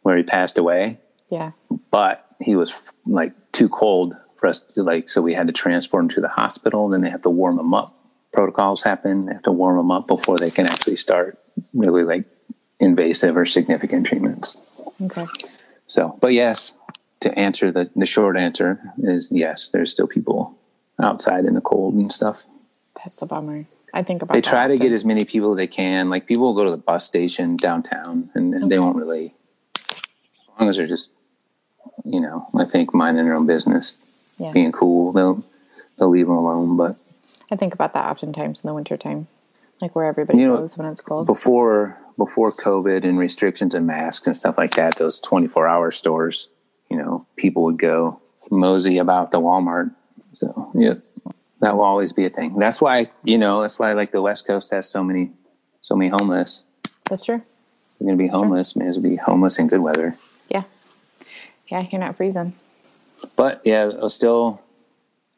where 0.02 0.18
he 0.18 0.24
passed 0.24 0.58
away. 0.58 1.00
Yeah. 1.30 1.52
But 1.92 2.26
he 2.40 2.56
was 2.56 2.92
like 3.06 3.34
too 3.52 3.70
cold 3.70 4.16
for 4.40 4.48
us 4.48 4.60
to 4.60 4.84
like, 4.84 5.08
so 5.08 5.22
we 5.22 5.36
had 5.36 5.48
to 5.48 5.54
transport 5.54 6.04
him 6.04 6.10
to 6.10 6.22
the 6.22 6.28
hospital. 6.28 6.90
Then 6.90 7.02
they 7.02 7.10
have 7.10 7.22
to 7.22 7.30
warm 7.30 7.60
him 7.60 7.74
up. 7.74 7.96
Protocols 8.34 8.82
happen. 8.82 9.26
They 9.28 9.34
have 9.34 9.44
to 9.44 9.52
warm 9.52 9.78
him 9.78 9.92
up 9.92 10.08
before 10.08 10.38
they 10.38 10.50
can 10.50 10.66
actually 10.66 10.96
start 10.96 11.38
really 11.74 12.04
like 12.04 12.26
invasive 12.80 13.38
or 13.38 13.46
significant 13.46 14.08
treatments. 14.08 14.58
Okay. 15.02 15.28
So, 15.88 16.18
but 16.22 16.34
yes, 16.34 16.74
to 17.22 17.38
answer 17.40 17.72
the 17.72 17.90
the 17.96 18.06
short 18.06 18.38
answer 18.38 18.80
is 19.00 19.32
yes. 19.32 19.70
There's 19.70 19.92
still 19.92 20.08
people 20.08 20.58
outside 21.00 21.46
in 21.46 21.54
the 21.54 21.62
cold 21.62 21.94
and 21.96 22.12
stuff. 22.12 22.44
That's 23.04 23.22
a 23.22 23.26
bummer. 23.26 23.66
I 23.94 24.04
think 24.04 24.22
about 24.22 24.34
that. 24.36 24.44
They 24.44 24.50
try 24.50 24.68
to 24.68 24.74
often. 24.76 24.86
get 24.88 24.94
as 24.94 25.04
many 25.06 25.26
people 25.26 25.52
as 25.52 25.58
they 25.58 25.68
can. 25.68 26.10
Like 26.10 26.26
people 26.26 26.46
will 26.46 26.56
go 26.56 26.64
to 26.66 26.72
the 26.72 26.78
bus 26.78 27.06
station 27.06 27.58
downtown, 27.58 28.30
and, 28.36 28.54
and 28.54 28.72
they 28.72 28.80
won't 28.80 28.96
really, 28.96 29.34
as 29.90 30.60
long 30.60 30.70
as 30.70 30.78
they're 30.78 30.88
just, 30.88 31.12
you 32.06 32.20
know, 32.22 32.48
I 32.58 32.66
think 32.66 32.94
minding 32.94 33.26
their 33.26 33.34
own 33.36 33.46
business, 33.48 33.98
Yeah. 34.38 34.52
being 34.52 34.72
cool. 34.72 35.12
They'll 35.12 35.44
they'll 35.98 36.10
leave 36.10 36.28
them 36.28 36.36
alone. 36.36 36.78
But 36.78 36.96
I 37.52 37.56
think 37.56 37.74
about 37.74 37.94
that 37.94 38.06
oftentimes 38.06 38.62
in 38.64 38.68
the 38.68 38.74
wintertime, 38.74 39.28
like 39.82 39.96
where 39.96 40.06
everybody 40.06 40.40
You 40.40 40.48
know, 40.48 40.58
goes 40.58 40.78
when 40.78 40.88
it's 40.92 41.02
cold. 41.02 41.28
before 41.28 41.98
before 42.18 42.52
COVID 42.52 43.04
and 43.04 43.18
restrictions 43.20 43.74
and 43.76 43.86
masks 43.88 44.26
and 44.28 44.36
stuff 44.38 44.58
like 44.58 44.76
that, 44.76 44.96
those 44.98 45.20
24 45.20 45.68
hour 45.68 45.92
stores, 45.92 46.50
you 46.92 46.98
know, 46.98 47.26
people 47.38 47.64
would 47.64 47.78
go 47.80 48.20
mosey 48.52 48.98
about 48.98 49.32
the 49.32 49.40
Walmart. 49.40 49.92
So 50.34 50.70
yeah, 50.76 50.96
that 51.62 51.76
will 51.76 51.86
always 51.86 52.12
be 52.12 52.26
a 52.26 52.30
thing. 52.30 52.60
That's 52.60 52.82
why 52.82 53.10
you 53.24 53.38
know 53.38 53.62
that's 53.62 53.80
why 53.80 53.94
like 53.94 54.12
the 54.12 54.22
West 54.22 54.46
Coast 54.46 54.72
has 54.72 54.90
so 54.90 55.02
many 55.04 55.32
so 55.80 55.96
many 55.96 56.10
homeless. 56.10 56.66
That's 57.10 57.24
true. 57.24 57.42
You're 58.00 58.08
gonna 58.08 58.18
be 58.18 58.28
homeless, 58.28 58.76
may 58.76 58.88
as 58.88 58.98
well 58.98 59.10
be 59.10 59.16
homeless 59.16 59.58
in 59.58 59.68
good 59.68 59.80
weather. 59.80 60.18
Yeah. 60.50 60.64
Yeah, 61.68 61.88
you're 61.90 62.02
not 62.02 62.18
freezing. 62.18 62.56
But 63.38 63.62
yeah, 63.64 64.08
still. 64.08 64.62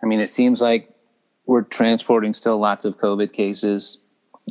I 0.02 0.06
mean, 0.06 0.20
it 0.20 0.28
seems 0.30 0.60
like 0.60 0.90
we're 1.46 1.62
transporting 1.62 2.34
still 2.34 2.58
lots 2.58 2.84
of 2.84 2.98
COVID 2.98 3.32
cases. 3.32 4.00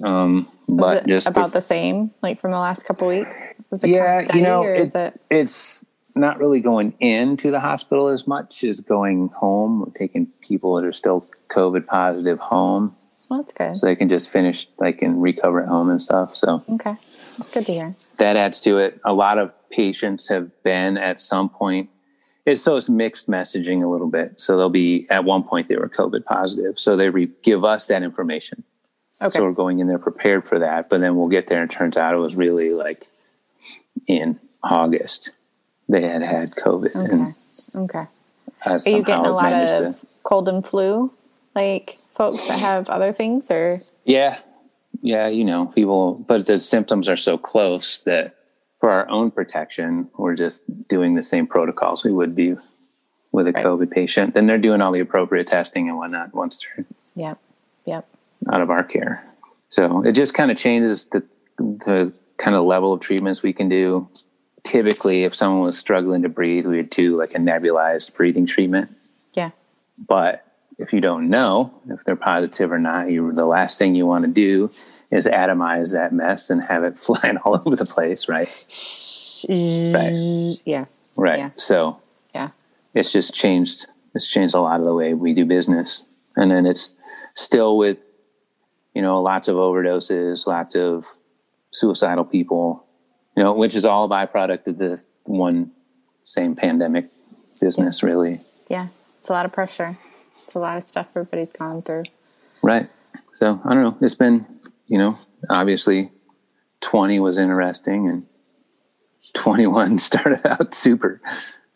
Um, 0.02 0.48
but 0.68 1.06
just 1.06 1.26
about 1.26 1.52
the 1.52 1.60
same, 1.60 2.12
like 2.22 2.40
from 2.40 2.52
the 2.52 2.58
last 2.58 2.84
couple 2.84 3.08
weeks? 3.08 3.36
Is 3.72 3.82
it 3.82 3.90
yeah, 3.90 4.06
kind 4.06 4.18
of 4.20 4.24
steady, 4.26 4.38
you 4.38 4.44
know, 4.44 4.62
or 4.62 4.74
it- 4.74 4.80
is 4.82 4.94
it? 4.94 5.20
it's 5.30 5.84
not 6.14 6.38
really 6.38 6.60
going 6.60 6.94
into 7.00 7.50
the 7.50 7.60
hospital 7.60 8.08
as 8.08 8.26
much 8.26 8.64
as 8.64 8.80
going 8.80 9.28
home. 9.28 9.80
We're 9.80 9.98
taking 9.98 10.26
people 10.40 10.74
that 10.76 10.84
are 10.86 10.92
still 10.92 11.28
COVID 11.48 11.86
positive 11.86 12.38
home, 12.38 12.94
Well, 13.28 13.42
that's 13.42 13.52
good. 13.54 13.76
so 13.76 13.86
they 13.86 13.96
can 13.96 14.08
just 14.08 14.30
finish, 14.30 14.66
like, 14.78 15.02
and 15.02 15.22
recover 15.22 15.62
at 15.62 15.68
home 15.68 15.90
and 15.90 16.00
stuff. 16.00 16.34
So 16.36 16.62
okay, 16.70 16.96
that's 17.38 17.50
good 17.50 17.66
to 17.66 17.72
hear. 17.72 17.96
that 18.18 18.36
adds 18.36 18.60
to 18.62 18.78
it. 18.78 19.00
A 19.04 19.12
lot 19.12 19.38
of 19.38 19.52
patients 19.70 20.28
have 20.28 20.50
been 20.62 20.96
at 20.98 21.20
some 21.20 21.48
point. 21.48 21.88
It's 22.44 22.60
so 22.60 22.76
it's 22.76 22.88
mixed 22.88 23.28
messaging 23.30 23.82
a 23.84 23.86
little 23.88 24.08
bit. 24.10 24.40
So 24.40 24.56
they'll 24.56 24.68
be 24.68 25.06
at 25.10 25.24
one 25.24 25.44
point 25.44 25.68
they 25.68 25.76
were 25.76 25.88
COVID 25.88 26.24
positive, 26.24 26.78
so 26.78 26.96
they 26.96 27.08
re- 27.08 27.30
give 27.42 27.64
us 27.64 27.86
that 27.86 28.02
information. 28.02 28.64
Okay, 29.20 29.30
So 29.38 29.44
we're 29.44 29.52
going 29.52 29.78
in 29.78 29.86
there 29.86 29.98
prepared 29.98 30.48
for 30.48 30.58
that, 30.58 30.88
but 30.90 31.00
then 31.00 31.14
we'll 31.16 31.28
get 31.28 31.46
there 31.46 31.62
and 31.62 31.70
it 31.70 31.74
turns 31.74 31.96
out 31.96 32.12
it 32.14 32.18
was 32.18 32.34
really 32.34 32.70
like 32.70 33.06
in 34.08 34.40
August 34.64 35.30
they 35.88 36.02
had 36.02 36.22
had 36.22 36.50
COVID 36.52 36.94
and 36.94 37.34
okay, 37.74 37.98
okay. 37.98 38.12
uh, 38.66 38.70
Are 38.70 38.88
you 38.88 39.02
getting 39.02 39.26
a 39.26 39.30
lot 39.30 39.52
of 39.52 40.00
to. 40.00 40.06
cold 40.22 40.48
and 40.48 40.66
flu, 40.66 41.12
like 41.54 41.98
folks 42.14 42.46
that 42.48 42.58
have 42.58 42.88
other 42.88 43.12
things, 43.12 43.50
or 43.50 43.82
Yeah, 44.04 44.38
yeah, 45.02 45.28
you 45.28 45.44
know, 45.44 45.66
people, 45.66 46.14
but 46.14 46.46
the 46.46 46.60
symptoms 46.60 47.08
are 47.08 47.16
so 47.16 47.36
close 47.36 47.98
that 48.00 48.36
for 48.80 48.90
our 48.90 49.08
own 49.08 49.30
protection, 49.30 50.08
we're 50.16 50.34
just 50.34 50.64
doing 50.88 51.14
the 51.14 51.22
same 51.22 51.46
protocols 51.46 52.04
we 52.04 52.12
would 52.12 52.34
be 52.34 52.56
with 53.30 53.46
a 53.46 53.52
Right. 53.52 53.64
COVID 53.64 53.90
patient. 53.90 54.34
Then 54.34 54.46
they're 54.46 54.58
doing 54.58 54.80
all 54.80 54.92
the 54.92 55.00
appropriate 55.00 55.46
testing 55.46 55.88
and 55.88 55.96
whatnot 55.96 56.34
once 56.34 56.58
they're 56.58 56.86
yep, 57.14 57.38
yep, 57.86 58.06
out 58.52 58.60
of 58.60 58.70
our 58.70 58.84
care. 58.84 59.24
So 59.68 60.02
it 60.02 60.12
just 60.12 60.34
kind 60.34 60.50
of 60.50 60.56
changes 60.56 61.04
the 61.04 61.24
the 61.58 62.12
kind 62.38 62.56
of 62.56 62.64
level 62.64 62.92
of 62.92 63.00
treatments 63.00 63.42
we 63.42 63.52
can 63.52 63.68
do. 63.68 64.08
Typically, 64.64 65.24
if 65.24 65.34
someone 65.34 65.62
was 65.62 65.78
struggling 65.78 66.22
to 66.22 66.28
breathe, 66.28 66.66
we 66.66 66.76
would 66.76 66.90
do 66.90 67.16
like 67.16 67.34
a 67.34 67.38
nebulized 67.38 68.14
breathing 68.14 68.46
treatment. 68.46 68.94
yeah, 69.34 69.50
But 69.98 70.44
if 70.78 70.92
you 70.92 71.00
don't 71.00 71.28
know 71.28 71.72
if 71.88 72.02
they're 72.04 72.16
positive 72.16 72.72
or 72.72 72.78
not, 72.78 73.10
you 73.10 73.32
the 73.32 73.44
last 73.44 73.78
thing 73.78 73.94
you 73.94 74.06
want 74.06 74.24
to 74.24 74.30
do 74.30 74.70
is 75.10 75.26
atomize 75.26 75.92
that 75.92 76.12
mess 76.12 76.48
and 76.48 76.62
have 76.62 76.84
it 76.84 76.98
flying 77.06 77.36
all 77.38 77.54
over 77.54 77.76
the 77.76 77.84
place, 77.84 78.28
right? 78.28 78.48
Right. 79.48 80.58
yeah, 80.64 80.84
Right. 81.16 81.38
Yeah. 81.38 81.50
So 81.56 81.98
yeah, 82.34 82.50
it's 82.94 83.12
just 83.12 83.34
changed 83.34 83.86
it's 84.14 84.26
changed 84.26 84.54
a 84.54 84.60
lot 84.60 84.78
of 84.78 84.86
the 84.86 84.94
way 84.94 85.14
we 85.14 85.34
do 85.34 85.44
business 85.44 86.04
and 86.36 86.50
then 86.50 86.66
it's 86.66 86.96
still 87.34 87.76
with 87.76 87.98
you 88.94 89.02
know 89.02 89.20
lots 89.20 89.48
of 89.48 89.56
overdoses 89.56 90.46
lots 90.46 90.74
of 90.74 91.06
suicidal 91.72 92.24
people 92.24 92.84
you 93.36 93.42
know 93.42 93.52
which 93.52 93.74
is 93.74 93.84
all 93.84 94.04
a 94.04 94.08
byproduct 94.08 94.66
of 94.66 94.78
the 94.78 95.02
one 95.24 95.70
same 96.24 96.54
pandemic 96.56 97.08
business 97.60 98.02
really 98.02 98.40
yeah. 98.68 98.88
It's 99.18 99.28
a 99.28 99.32
lot 99.32 99.44
of 99.44 99.52
pressure. 99.52 99.96
It's 100.42 100.54
a 100.54 100.58
lot 100.58 100.76
of 100.78 100.82
stuff 100.82 101.06
everybody's 101.14 101.52
gone 101.52 101.82
through. 101.82 102.04
right 102.62 102.88
so 103.34 103.60
i 103.64 103.74
don't 103.74 103.82
know 103.82 103.96
it's 104.00 104.14
been 104.14 104.46
you 104.88 104.98
know 104.98 105.16
obviously 105.50 106.10
20 106.80 107.20
was 107.20 107.38
interesting 107.38 108.08
and 108.08 108.26
21 109.34 109.98
started 110.08 110.44
out 110.46 110.74
super 110.74 111.20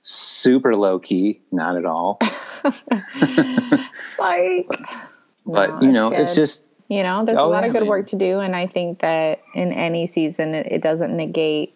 super 0.03 0.75
low 0.75 0.99
key 0.99 1.41
not 1.53 1.77
at 1.77 1.85
all 1.85 2.19
Psych. 3.99 4.67
but 5.45 5.71
No, 5.71 5.81
you 5.81 5.93
know 5.93 6.11
that's 6.11 6.33
it's 6.33 6.35
just 6.35 6.63
You 6.89 7.03
know, 7.03 7.25
there's 7.25 7.39
a 7.39 7.43
Oh, 7.43 7.49
lot 7.49 7.63
yeah, 7.63 7.67
of 7.69 7.73
good 7.73 7.81
man. 7.83 7.89
work 7.89 8.07
to 8.09 8.17
do, 8.17 8.39
and 8.39 8.55
I 8.55 8.67
think 8.67 9.01
that 9.01 9.41
in 9.55 9.73
any 9.73 10.07
season, 10.07 10.55
it, 10.55 10.67
it 10.71 10.83
doesn't 10.83 11.17
negate 11.17 11.73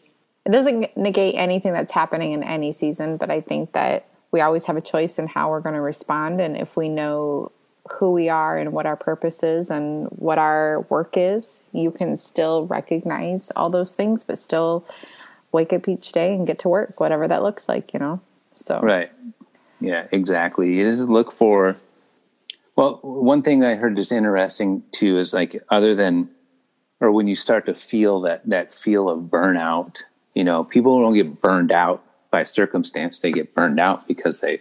it 0.47 0.53
doesn't 0.53 0.97
negate 0.97 1.35
anything 1.37 1.73
that's 1.75 1.93
happening 1.93 2.33
in 2.33 2.43
any 2.43 2.73
season. 2.73 3.17
But 3.19 3.31
I 3.31 3.41
think 3.43 3.73
that 3.73 4.07
we 4.33 4.41
always 4.41 4.65
have 4.65 4.77
a 4.77 4.81
choice 4.81 5.19
in 5.19 5.27
how 5.27 5.51
we're 5.51 5.61
going 5.61 5.75
to 5.75 5.81
respond, 5.81 6.41
and 6.41 6.57
if 6.57 6.77
we 6.77 6.89
know 6.89 7.53
who 7.99 8.13
we 8.13 8.29
are 8.29 8.57
and 8.57 8.73
what 8.73 8.87
our 8.87 8.95
purpose 8.97 9.43
is 9.43 9.69
and 9.71 10.07
what 10.11 10.39
our 10.39 10.83
work 10.91 11.15
is, 11.17 11.65
you 11.73 11.91
can 11.91 12.17
still 12.17 12.67
recognize 12.67 13.51
all 13.57 13.69
those 13.69 13.95
things, 13.95 14.23
but 14.23 14.39
still 14.39 14.85
wake 15.51 15.73
up 15.73 15.89
each 15.89 16.13
day 16.13 16.35
and 16.35 16.47
get 16.47 16.59
to 16.61 16.69
work, 16.69 17.01
whatever 17.01 17.27
that 17.27 17.43
looks 17.43 17.69
like. 17.69 17.93
You 17.93 17.99
know, 17.99 18.21
so 18.55 18.81
Right. 18.81 19.11
Yeah, 19.81 20.07
exactly. 20.13 20.73
You 20.75 20.89
just 20.89 21.09
look 21.09 21.33
for. 21.33 21.77
Well, 22.77 23.01
one 23.03 23.43
thing 23.43 23.65
I 23.65 23.75
heard 23.75 23.99
is 23.99 24.13
interesting 24.13 24.83
too 24.93 25.19
is 25.19 25.35
like 25.35 25.63
other 25.69 25.95
than, 25.95 26.31
or 27.01 27.13
when 27.13 27.27
you 27.27 27.35
start 27.35 27.67
to 27.67 27.75
feel 27.75 28.21
that 28.23 28.49
that 28.49 28.73
feel 28.73 29.09
of 29.09 29.25
burnout, 29.25 30.03
you 30.35 30.45
know, 30.45 30.65
people 30.65 31.01
don't 31.01 31.15
get 31.15 31.41
burned 31.41 31.73
out 31.73 32.05
by 32.31 32.45
circumstance; 32.45 33.21
they 33.21 33.33
get 33.33 33.55
burned 33.55 33.81
out 33.81 34.07
because 34.07 34.41
they 34.41 34.61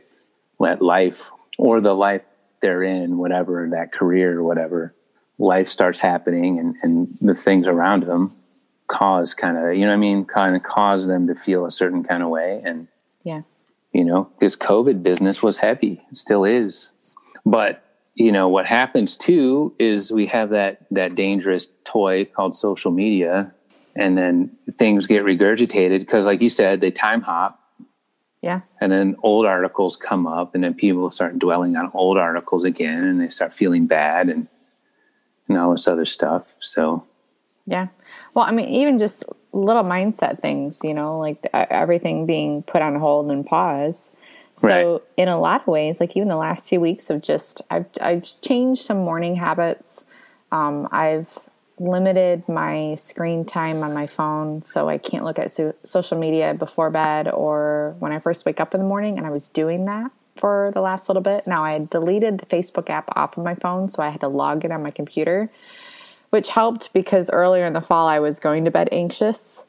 let 0.58 0.82
life 0.82 1.32
or 1.58 1.80
the 1.80 1.94
life 1.94 2.24
they're 2.62 2.84
in, 2.84 3.18
whatever 3.18 3.68
that 3.72 3.92
career 3.92 4.40
or 4.40 4.44
whatever 4.44 4.94
life 5.38 5.70
starts 5.70 6.00
happening, 6.00 6.60
and 6.60 6.76
and 6.82 7.18
the 7.22 7.36
things 7.36 7.68
around 7.68 8.04
them 8.04 8.36
cause 8.88 9.34
kind 9.34 9.56
of 9.58 9.76
you 9.76 9.82
know 9.82 9.92
what 9.92 9.94
I 9.94 9.98
mean, 9.98 10.26
kind 10.26 10.56
of 10.56 10.64
cause 10.64 11.08
them 11.08 11.28
to 11.28 11.36
feel 11.36 11.66
a 11.66 11.72
certain 11.72 12.04
kind 12.04 12.22
of 12.22 12.30
way. 12.30 12.62
And 12.66 12.88
yeah, 13.24 13.44
you 13.94 14.04
know 14.04 14.30
this 14.40 14.58
covid 14.58 15.02
business 15.02 15.42
was 15.42 15.60
heavy. 15.60 16.02
Still 16.12 16.44
is. 16.44 16.92
But 17.46 17.84
you 18.20 18.32
know 18.32 18.50
what 18.50 18.66
happens 18.66 19.16
too 19.16 19.74
is 19.80 20.12
we 20.12 20.28
have 20.28 20.50
that 20.50 20.86
that 20.92 21.16
dangerous 21.16 21.70
toy 21.86 22.26
called 22.26 22.54
social 22.54 22.92
media 22.92 23.52
and 23.96 24.18
then 24.18 24.52
things 24.74 25.08
get 25.08 25.24
regurgitated 25.24 26.00
because 26.00 26.26
like 26.26 26.42
you 26.42 26.50
said 26.50 26.82
they 26.82 26.92
time 26.92 27.22
hop 27.22 27.56
yeah, 28.42 28.62
and 28.80 28.90
then 28.90 29.18
old 29.22 29.46
articles 29.46 29.98
come 29.98 30.26
up 30.26 30.56
and 30.56 30.64
then 30.64 30.74
people 30.74 31.12
start 31.12 31.38
dwelling 31.40 31.76
on 31.76 31.92
old 31.94 32.18
articles 32.18 32.64
again 32.64 33.04
and 33.04 33.20
they 33.20 33.28
start 33.28 33.54
feeling 33.54 33.86
bad 33.86 34.30
and 34.30 34.48
and 35.48 35.58
all 35.58 35.72
this 35.72 35.88
other 35.88 36.06
stuff 36.06 36.56
so 36.60 37.04
Yeah. 37.70 37.90
Well, 38.34 38.46
I 38.46 38.52
mean, 38.52 38.68
even 38.68 38.98
just 38.98 39.24
little 39.54 39.84
mindset 39.84 40.40
things, 40.40 40.80
you 40.84 40.96
know, 40.96 41.20
like 41.20 41.46
everything 41.54 42.26
being 42.26 42.64
put 42.64 42.82
on 42.82 42.96
hold 42.96 43.30
and 43.30 43.46
pause. 43.46 44.12
So, 44.60 44.68
Right. 44.94 45.02
in 45.16 45.28
a 45.30 45.40
lot 45.40 45.62
of 45.62 45.68
ways, 45.68 46.02
like 46.02 46.18
even 46.18 46.28
the 46.28 46.36
last 46.36 46.68
few 46.68 46.82
weeks 46.82 47.10
of 47.10 47.22
just, 47.22 47.62
I've 47.72 47.86
I've 48.02 48.26
changed 48.42 48.84
some 48.84 48.98
morning 48.98 49.36
habits. 49.36 50.04
Um, 50.52 50.88
I've 50.92 51.28
limited 51.80 52.48
my 52.50 52.96
screen 52.96 53.46
time 53.46 53.84
on 53.84 53.94
my 53.94 54.06
phone, 54.06 54.62
so 54.62 54.90
I 54.90 54.98
can't 54.98 55.24
look 55.24 55.40
at 55.40 55.50
so- 55.52 55.76
social 55.86 56.18
media 56.20 56.54
before 56.60 56.90
bed 56.90 57.30
or 57.30 57.96
when 58.00 58.12
I 58.12 58.20
first 58.20 58.46
wake 58.46 58.60
up 58.60 58.74
in 58.74 58.82
the 58.82 58.86
morning. 58.86 59.18
And 59.18 59.26
I 59.26 59.30
was 59.30 59.48
doing 59.48 59.86
that 59.86 60.12
for 60.36 60.72
the 60.74 60.82
last 60.82 61.08
little 61.08 61.24
bit. 61.24 61.48
Now 61.48 61.64
I 61.64 61.72
had 61.72 61.90
deleted 61.90 62.40
the 62.40 62.46
Facebook 62.46 62.90
app 62.90 63.08
off 63.16 63.38
of 63.38 63.46
my 63.46 63.56
phone, 63.56 63.88
so 63.88 64.04
I 64.04 64.10
had 64.10 64.20
to 64.22 64.28
log 64.28 64.66
in 64.66 64.74
on 64.74 64.84
my 64.84 64.92
computer 64.92 65.50
which 66.30 66.50
helped 66.50 66.94
because 66.94 67.28
earlier 67.32 67.66
in 67.66 67.74
the 67.74 67.82
fall 67.82 68.08
I 68.08 68.20
was 68.20 68.40
going 68.40 68.66
to 68.66 68.72
bed 68.72 68.90
anxious 68.92 69.64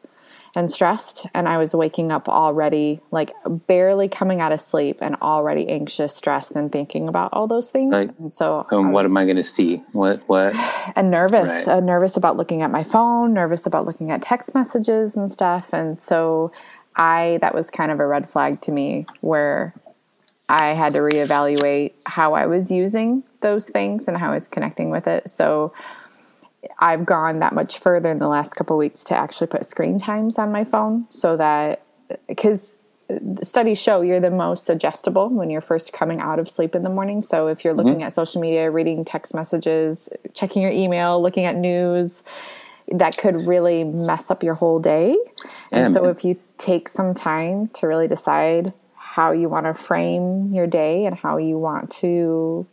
and 0.54 0.71
stressed 0.71 1.26
and 1.33 1.49
I 1.49 1.59
was 1.59 1.75
waking 1.75 2.11
up 2.11 2.28
already 2.28 3.00
like 3.11 3.33
barely 3.47 4.09
coming 4.09 4.40
out 4.40 4.52
of 4.52 4.61
sleep 4.61 4.99
and 5.00 5.16
already 5.23 5.69
anxious, 5.69 6.14
stressed 6.14 6.52
and 6.52 6.73
thinking 6.73 7.09
about 7.09 7.30
all 7.33 7.47
those 7.47 7.71
things. 7.71 7.92
Like, 7.92 8.11
and 8.19 8.33
so 8.33 8.66
um, 8.73 8.87
I 8.88 8.90
what 8.90 9.04
am 9.04 9.16
i 9.16 9.25
going 9.25 9.37
to 9.37 9.45
see 9.45 9.76
what 9.92 10.23
what 10.28 10.54
and 10.97 11.11
nervous, 11.11 11.66
Right. 11.66 11.69
uh, 11.69 11.80
nervous 11.80 12.16
about 12.16 12.37
looking 12.37 12.62
at 12.62 12.71
my 12.71 12.83
phone, 12.85 13.33
nervous 13.33 13.66
about 13.66 13.87
looking 13.87 14.11
at 14.11 14.23
text 14.23 14.54
messages 14.54 15.16
and 15.16 15.30
stuff. 15.30 15.73
And 15.73 15.99
so 15.99 16.50
I 16.97 17.38
that 17.40 17.54
was 17.54 17.71
kind 17.71 17.92
of 17.92 18.00
a 18.00 18.07
red 18.07 18.28
flag 18.28 18.61
to 18.62 18.73
me 18.73 19.07
where 19.21 19.75
I 20.49 20.71
had 20.73 20.95
to 20.95 20.99
reevaluate 20.99 21.92
how 22.04 22.35
I 22.35 22.47
was 22.47 22.73
using 22.73 23.23
those 23.40 23.69
things 23.69 24.09
and 24.09 24.16
how 24.16 24.33
I 24.33 24.35
was 24.35 24.49
connecting 24.49 24.90
with 24.90 25.07
it. 25.07 25.30
So 25.30 25.73
I've 26.81 27.05
gone 27.05 27.41
that 27.41 27.53
much 27.53 27.79
further 27.79 28.11
in 28.11 28.19
the 28.19 28.29
last 28.29 28.55
couple 28.55 28.77
weeks 28.79 29.05
to 29.05 29.17
actually 29.17 29.49
put 29.49 29.67
screen 29.67 29.99
times 29.99 30.39
on 30.39 30.51
my 30.51 30.65
phone 30.65 31.07
so 31.11 31.37
that 31.37 31.83
because 32.27 32.79
studies 33.43 33.79
show 33.79 34.01
you're 34.01 34.21
the 34.21 34.31
most 34.31 34.65
suggestible 34.65 35.29
when 35.29 35.51
you're 35.51 35.61
first 35.61 35.93
coming 35.93 36.21
out 36.21 36.39
of 36.39 36.49
sleep 36.49 36.75
in 36.75 36.83
the 36.83 36.89
morning. 36.89 37.23
So 37.23 37.49
if 37.49 37.65
you're 37.65 37.75
looking 37.75 37.95
mm-hmm. 37.95 38.03
at 38.05 38.15
social 38.15 38.41
media, 38.41 38.71
reading 38.71 39.05
text 39.05 39.35
messages, 39.35 40.09
checking 40.33 40.63
your 40.63 40.71
email, 40.71 41.21
looking 41.21 41.45
at 41.45 41.55
news, 41.55 42.23
that 42.89 43.17
could 43.17 43.47
really 43.47 43.85
mess 43.85 44.31
up 44.31 44.43
your 44.43 44.55
whole 44.55 44.79
day. 44.79 45.17
And 45.71 45.93
so 45.93 46.07
if 46.07 46.25
you 46.25 46.39
take 46.59 46.89
some 46.89 47.15
time 47.15 47.69
to 47.75 47.87
really 47.87 48.09
decide 48.09 48.73
how 48.97 49.33
you 49.33 49.49
want 49.49 49.67
to 49.67 49.75
frame 49.75 50.53
your 50.53 50.67
day 50.67 51.05
and 51.05 51.15
how 51.15 51.37
you 51.37 51.59
want 51.59 51.91
to 51.91 52.67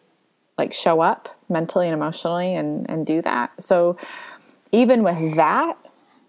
like 0.57 0.73
show 0.73 1.01
up 1.01 1.36
mentally 1.49 1.87
and 1.87 1.93
emotionally 1.93 2.55
and 2.55 2.89
and 2.89 3.05
do 3.05 3.21
that. 3.21 3.51
So 3.61 3.97
even 4.71 5.03
with 5.03 5.35
that, 5.35 5.77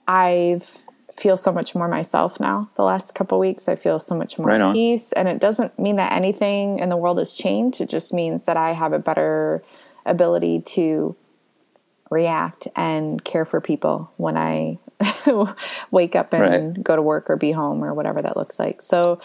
I've 0.06 0.78
feel 1.18 1.36
so 1.36 1.52
much 1.52 1.74
more 1.74 1.88
myself 1.88 2.38
now 2.38 2.70
the 2.76 2.82
last 2.82 3.14
couple 3.14 3.38
weeks. 3.38 3.68
I 3.68 3.76
feel 3.76 3.98
so 3.98 4.14
much 4.14 4.38
more 4.38 4.48
right 4.48 4.72
peace. 4.72 5.12
And 5.12 5.28
it 5.28 5.40
doesn't 5.40 5.78
mean 5.78 5.96
that 5.96 6.12
anything 6.12 6.78
in 6.78 6.88
the 6.88 6.96
world 6.96 7.18
has 7.18 7.32
changed. 7.32 7.80
It 7.80 7.88
just 7.88 8.14
means 8.14 8.44
that 8.44 8.56
I 8.56 8.72
have 8.72 8.92
a 8.92 8.98
better 8.98 9.62
ability 10.06 10.60
to 10.60 11.16
react 12.10 12.68
and 12.74 13.22
care 13.22 13.44
for 13.44 13.60
people 13.60 14.10
when 14.16 14.36
I 14.36 14.78
wake 15.90 16.16
up 16.16 16.32
and 16.32 16.42
right. 16.76 16.84
go 16.84 16.96
to 16.96 17.02
work 17.02 17.28
or 17.28 17.36
be 17.36 17.52
home 17.52 17.84
or 17.84 17.92
whatever 17.94 18.22
that 18.22 18.36
looks 18.36 18.58
like. 18.58 18.80
So 18.80 19.20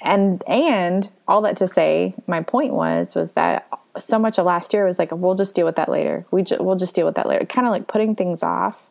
and 0.00 0.42
and 0.46 1.08
all 1.26 1.42
that 1.42 1.56
to 1.58 1.68
say, 1.68 2.14
my 2.26 2.42
point 2.42 2.74
was 2.74 3.14
was 3.14 3.32
that 3.32 3.68
so 3.96 4.18
much 4.18 4.38
of 4.38 4.46
last 4.46 4.72
year 4.72 4.86
was 4.86 4.98
like 4.98 5.10
we'll 5.12 5.34
just 5.34 5.54
deal 5.54 5.66
with 5.66 5.76
that 5.76 5.88
later. 5.88 6.26
We 6.30 6.42
ju- 6.42 6.58
we'll 6.60 6.76
just 6.76 6.94
deal 6.94 7.06
with 7.06 7.14
that 7.14 7.28
later. 7.28 7.46
Kind 7.46 7.66
of 7.66 7.72
like 7.72 7.86
putting 7.86 8.14
things 8.14 8.42
off 8.42 8.86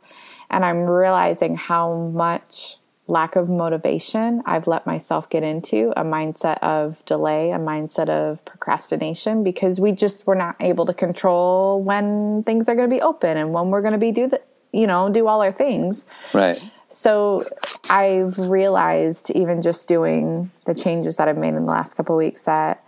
and 0.50 0.64
I'm 0.64 0.82
realizing 0.82 1.56
how 1.56 1.94
much 2.14 2.78
lack 3.08 3.36
of 3.36 3.50
motivation 3.50 4.42
I've 4.46 4.66
let 4.66 4.86
myself 4.86 5.30
get 5.30 5.44
into 5.44 5.92
a 5.98 6.04
mindset 6.06 6.58
of 6.60 7.04
delay, 7.06 7.52
a 7.52 7.58
mindset 7.58 8.08
of 8.08 8.44
procrastination 8.46 9.44
because 9.44 9.78
we 9.78 9.92
just 9.92 10.26
were 10.26 10.36
not 10.36 10.56
able 10.62 10.86
to 10.86 10.94
control 10.94 11.84
when 11.84 12.44
things 12.44 12.70
are 12.70 12.76
going 12.76 12.90
to 12.90 12.96
be 12.96 13.02
open 13.02 13.36
and 13.36 13.52
when 13.52 13.72
we're 13.72 13.82
going 13.82 13.94
to 13.94 14.00
be 14.00 14.12
do 14.12 14.30
the 14.30 14.42
you 14.74 14.88
know, 14.88 15.12
do 15.12 15.28
all 15.28 15.42
our 15.42 15.52
things. 15.52 16.06
Right. 16.34 16.60
So 16.94 17.44
I've 17.90 18.38
realized 18.38 19.32
even 19.32 19.64
just 19.64 19.88
doing 19.88 20.52
the 20.66 20.76
changes 20.76 21.18
that 21.18 21.28
I've 21.28 21.38
made 21.38 21.56
in 21.56 21.66
the 21.66 21.72
last 21.72 21.96
couple 21.96 22.16
weeks 22.16 22.44
that 22.44 22.84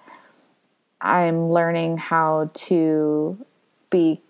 I'm 1.01 1.49
learning 1.49 1.97
how 1.97 2.51
to 2.53 3.43
be 3.89 4.21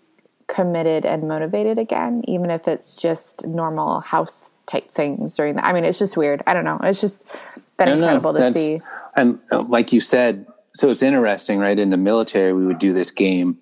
committed 0.46 1.04
and 1.04 1.28
motivated 1.28 1.78
again, 1.78 2.22
even 2.26 2.50
if 2.50 2.66
it's 2.66 2.94
just 2.94 3.46
normal 3.46 4.00
house 4.00 4.52
type 4.64 4.90
things 4.90 5.34
during 5.34 5.56
that. 5.56 5.64
I 5.66 5.74
mean, 5.74 5.84
it's 5.84 5.98
just 5.98 6.16
weird. 6.16 6.42
I 6.46 6.54
don't 6.54 6.64
know. 6.64 6.80
It's 6.82 7.02
just 7.02 7.22
been 7.76 7.90
incredible 7.90 8.32
to 8.32 8.52
see. 8.54 8.80
And 9.14 9.38
uh, 9.52 9.60
like 9.62 9.92
you 9.92 10.00
said, 10.00 10.46
so 10.74 10.90
it's 10.90 11.02
interesting, 11.02 11.58
right? 11.58 11.78
In 11.78 11.90
the 11.90 11.98
military, 11.98 12.54
we 12.54 12.64
would 12.64 12.78
do 12.78 12.94
this 12.94 13.10
game 13.10 13.58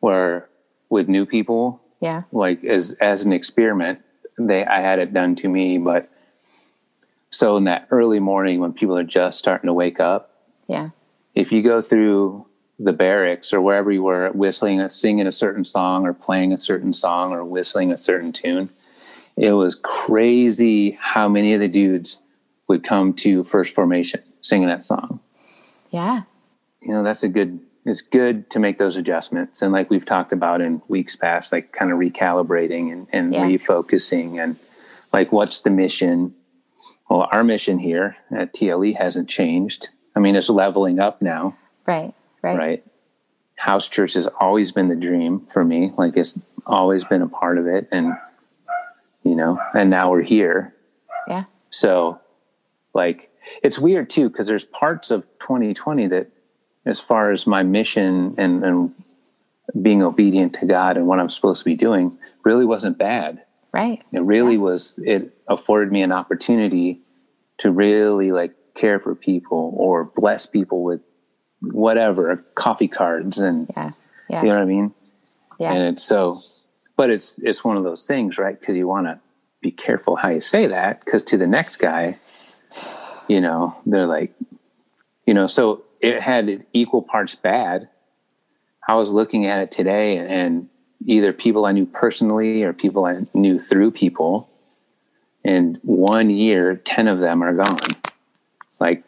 where 0.00 0.48
with 0.88 1.08
new 1.08 1.26
people, 1.26 1.80
yeah, 2.00 2.22
like 2.32 2.64
as 2.64 2.92
as 3.00 3.24
an 3.24 3.32
experiment, 3.32 4.00
they 4.38 4.64
I 4.64 4.80
had 4.80 4.98
it 4.98 5.12
done 5.12 5.36
to 5.36 5.48
me, 5.48 5.78
but 5.78 6.08
so 7.30 7.56
in 7.56 7.64
that 7.64 7.88
early 7.90 8.20
morning 8.20 8.60
when 8.60 8.72
people 8.72 8.96
are 8.96 9.04
just 9.04 9.38
starting 9.38 9.66
to 9.66 9.74
wake 9.74 10.00
up, 10.00 10.34
yeah, 10.66 10.90
if 11.34 11.52
you 11.52 11.62
go 11.62 11.82
through 11.82 12.46
the 12.78 12.92
barracks 12.92 13.52
or 13.52 13.60
wherever 13.60 13.90
you 13.90 14.02
were 14.02 14.30
whistling 14.30 14.88
singing 14.88 15.26
a 15.26 15.32
certain 15.32 15.64
song 15.64 16.06
or 16.06 16.14
playing 16.14 16.52
a 16.52 16.58
certain 16.58 16.92
song 16.92 17.32
or 17.32 17.44
whistling 17.44 17.90
a 17.90 17.96
certain 17.96 18.32
tune 18.32 18.70
it 19.38 19.52
was 19.52 19.76
crazy 19.76 20.98
how 21.00 21.28
many 21.28 21.54
of 21.54 21.60
the 21.60 21.68
dudes 21.68 22.22
would 22.66 22.82
come 22.82 23.12
to 23.14 23.44
first 23.44 23.72
formation 23.72 24.20
singing 24.40 24.68
that 24.68 24.82
song. 24.82 25.20
Yeah. 25.90 26.22
You 26.82 26.92
know 26.92 27.04
that's 27.04 27.22
a 27.22 27.28
good 27.28 27.60
it's 27.88 28.00
good 28.00 28.48
to 28.50 28.58
make 28.58 28.78
those 28.78 28.96
adjustments 28.96 29.62
and 29.62 29.72
like 29.72 29.90
we've 29.90 30.06
talked 30.06 30.32
about 30.32 30.60
in 30.60 30.82
weeks 30.88 31.16
past 31.16 31.52
like 31.52 31.72
kind 31.72 31.90
of 31.90 31.98
recalibrating 31.98 32.92
and, 32.92 33.06
and 33.12 33.32
yeah. 33.32 33.44
refocusing 33.44 34.42
and 34.42 34.56
like 35.12 35.32
what's 35.32 35.60
the 35.62 35.70
mission 35.70 36.34
well 37.08 37.28
our 37.32 37.42
mission 37.42 37.78
here 37.78 38.16
at 38.30 38.52
tle 38.52 38.94
hasn't 38.94 39.28
changed 39.28 39.88
i 40.14 40.20
mean 40.20 40.36
it's 40.36 40.48
leveling 40.48 40.98
up 40.98 41.22
now 41.22 41.56
right 41.86 42.14
Right. 42.42 42.58
Right. 42.58 42.84
House 43.56 43.88
church 43.88 44.14
has 44.14 44.28
always 44.40 44.72
been 44.72 44.88
the 44.88 44.94
dream 44.94 45.46
for 45.46 45.64
me. 45.64 45.92
Like 45.96 46.16
it's 46.16 46.38
always 46.66 47.04
been 47.04 47.22
a 47.22 47.28
part 47.28 47.58
of 47.58 47.66
it. 47.66 47.88
And, 47.90 48.14
you 49.24 49.34
know, 49.34 49.58
and 49.74 49.90
now 49.90 50.10
we're 50.10 50.22
here. 50.22 50.74
Yeah. 51.26 51.44
So, 51.70 52.20
like, 52.94 53.30
it's 53.62 53.78
weird 53.78 54.08
too, 54.08 54.30
because 54.30 54.46
there's 54.46 54.64
parts 54.64 55.10
of 55.10 55.22
2020 55.40 56.06
that, 56.08 56.30
as 56.88 56.98
far 56.98 57.30
as 57.30 57.46
my 57.46 57.62
mission 57.62 58.34
and, 58.38 58.64
and 58.64 58.94
being 59.82 60.02
obedient 60.02 60.54
to 60.54 60.66
God 60.66 60.96
and 60.96 61.06
what 61.06 61.20
I'm 61.20 61.28
supposed 61.28 61.60
to 61.60 61.64
be 61.64 61.74
doing, 61.74 62.18
really 62.44 62.64
wasn't 62.64 62.96
bad. 62.96 63.42
Right. 63.72 64.02
It 64.12 64.22
really 64.22 64.54
yeah. 64.54 64.60
was, 64.60 64.98
it 65.04 65.36
afforded 65.46 65.92
me 65.92 66.02
an 66.02 66.10
opportunity 66.12 67.02
to 67.58 67.70
really 67.70 68.32
like 68.32 68.54
care 68.74 68.98
for 68.98 69.14
people 69.14 69.74
or 69.76 70.04
bless 70.16 70.46
people 70.46 70.82
with 70.82 71.00
whatever 71.60 72.36
coffee 72.54 72.88
cards 72.88 73.36
and 73.36 73.68
yeah, 73.76 73.90
yeah. 74.30 74.42
you 74.42 74.48
know 74.48 74.54
what 74.54 74.62
I 74.62 74.66
mean. 74.66 74.94
Yeah. 75.58 75.74
And 75.74 75.82
it's 75.94 76.04
so, 76.04 76.42
but 76.96 77.10
it's 77.10 77.38
it's 77.40 77.64
one 77.64 77.76
of 77.76 77.84
those 77.84 78.06
things, 78.06 78.38
right? 78.38 78.58
Because 78.58 78.76
you 78.76 78.86
want 78.86 79.06
to 79.06 79.20
be 79.60 79.70
careful 79.70 80.16
how 80.16 80.30
you 80.30 80.40
say 80.40 80.68
that, 80.68 81.04
because 81.04 81.24
to 81.24 81.36
the 81.36 81.46
next 81.46 81.76
guy, 81.76 82.18
you 83.28 83.40
know, 83.40 83.76
they're 83.84 84.06
like, 84.06 84.32
you 85.26 85.34
know, 85.34 85.46
so 85.48 85.82
it 86.00 86.20
had 86.20 86.64
equal 86.72 87.02
parts 87.02 87.34
bad. 87.34 87.88
I 88.88 88.94
was 88.94 89.12
looking 89.12 89.46
at 89.46 89.60
it 89.60 89.70
today, 89.70 90.18
and 90.18 90.68
either 91.04 91.32
people 91.32 91.66
I 91.66 91.72
knew 91.72 91.86
personally 91.86 92.62
or 92.62 92.72
people 92.72 93.04
I 93.04 93.26
knew 93.34 93.58
through 93.58 93.92
people. 93.92 94.50
In 95.44 95.78
one 95.82 96.30
year, 96.30 96.76
ten 96.76 97.08
of 97.08 97.20
them 97.20 97.42
are 97.42 97.54
gone. 97.54 97.78
Like, 98.80 99.02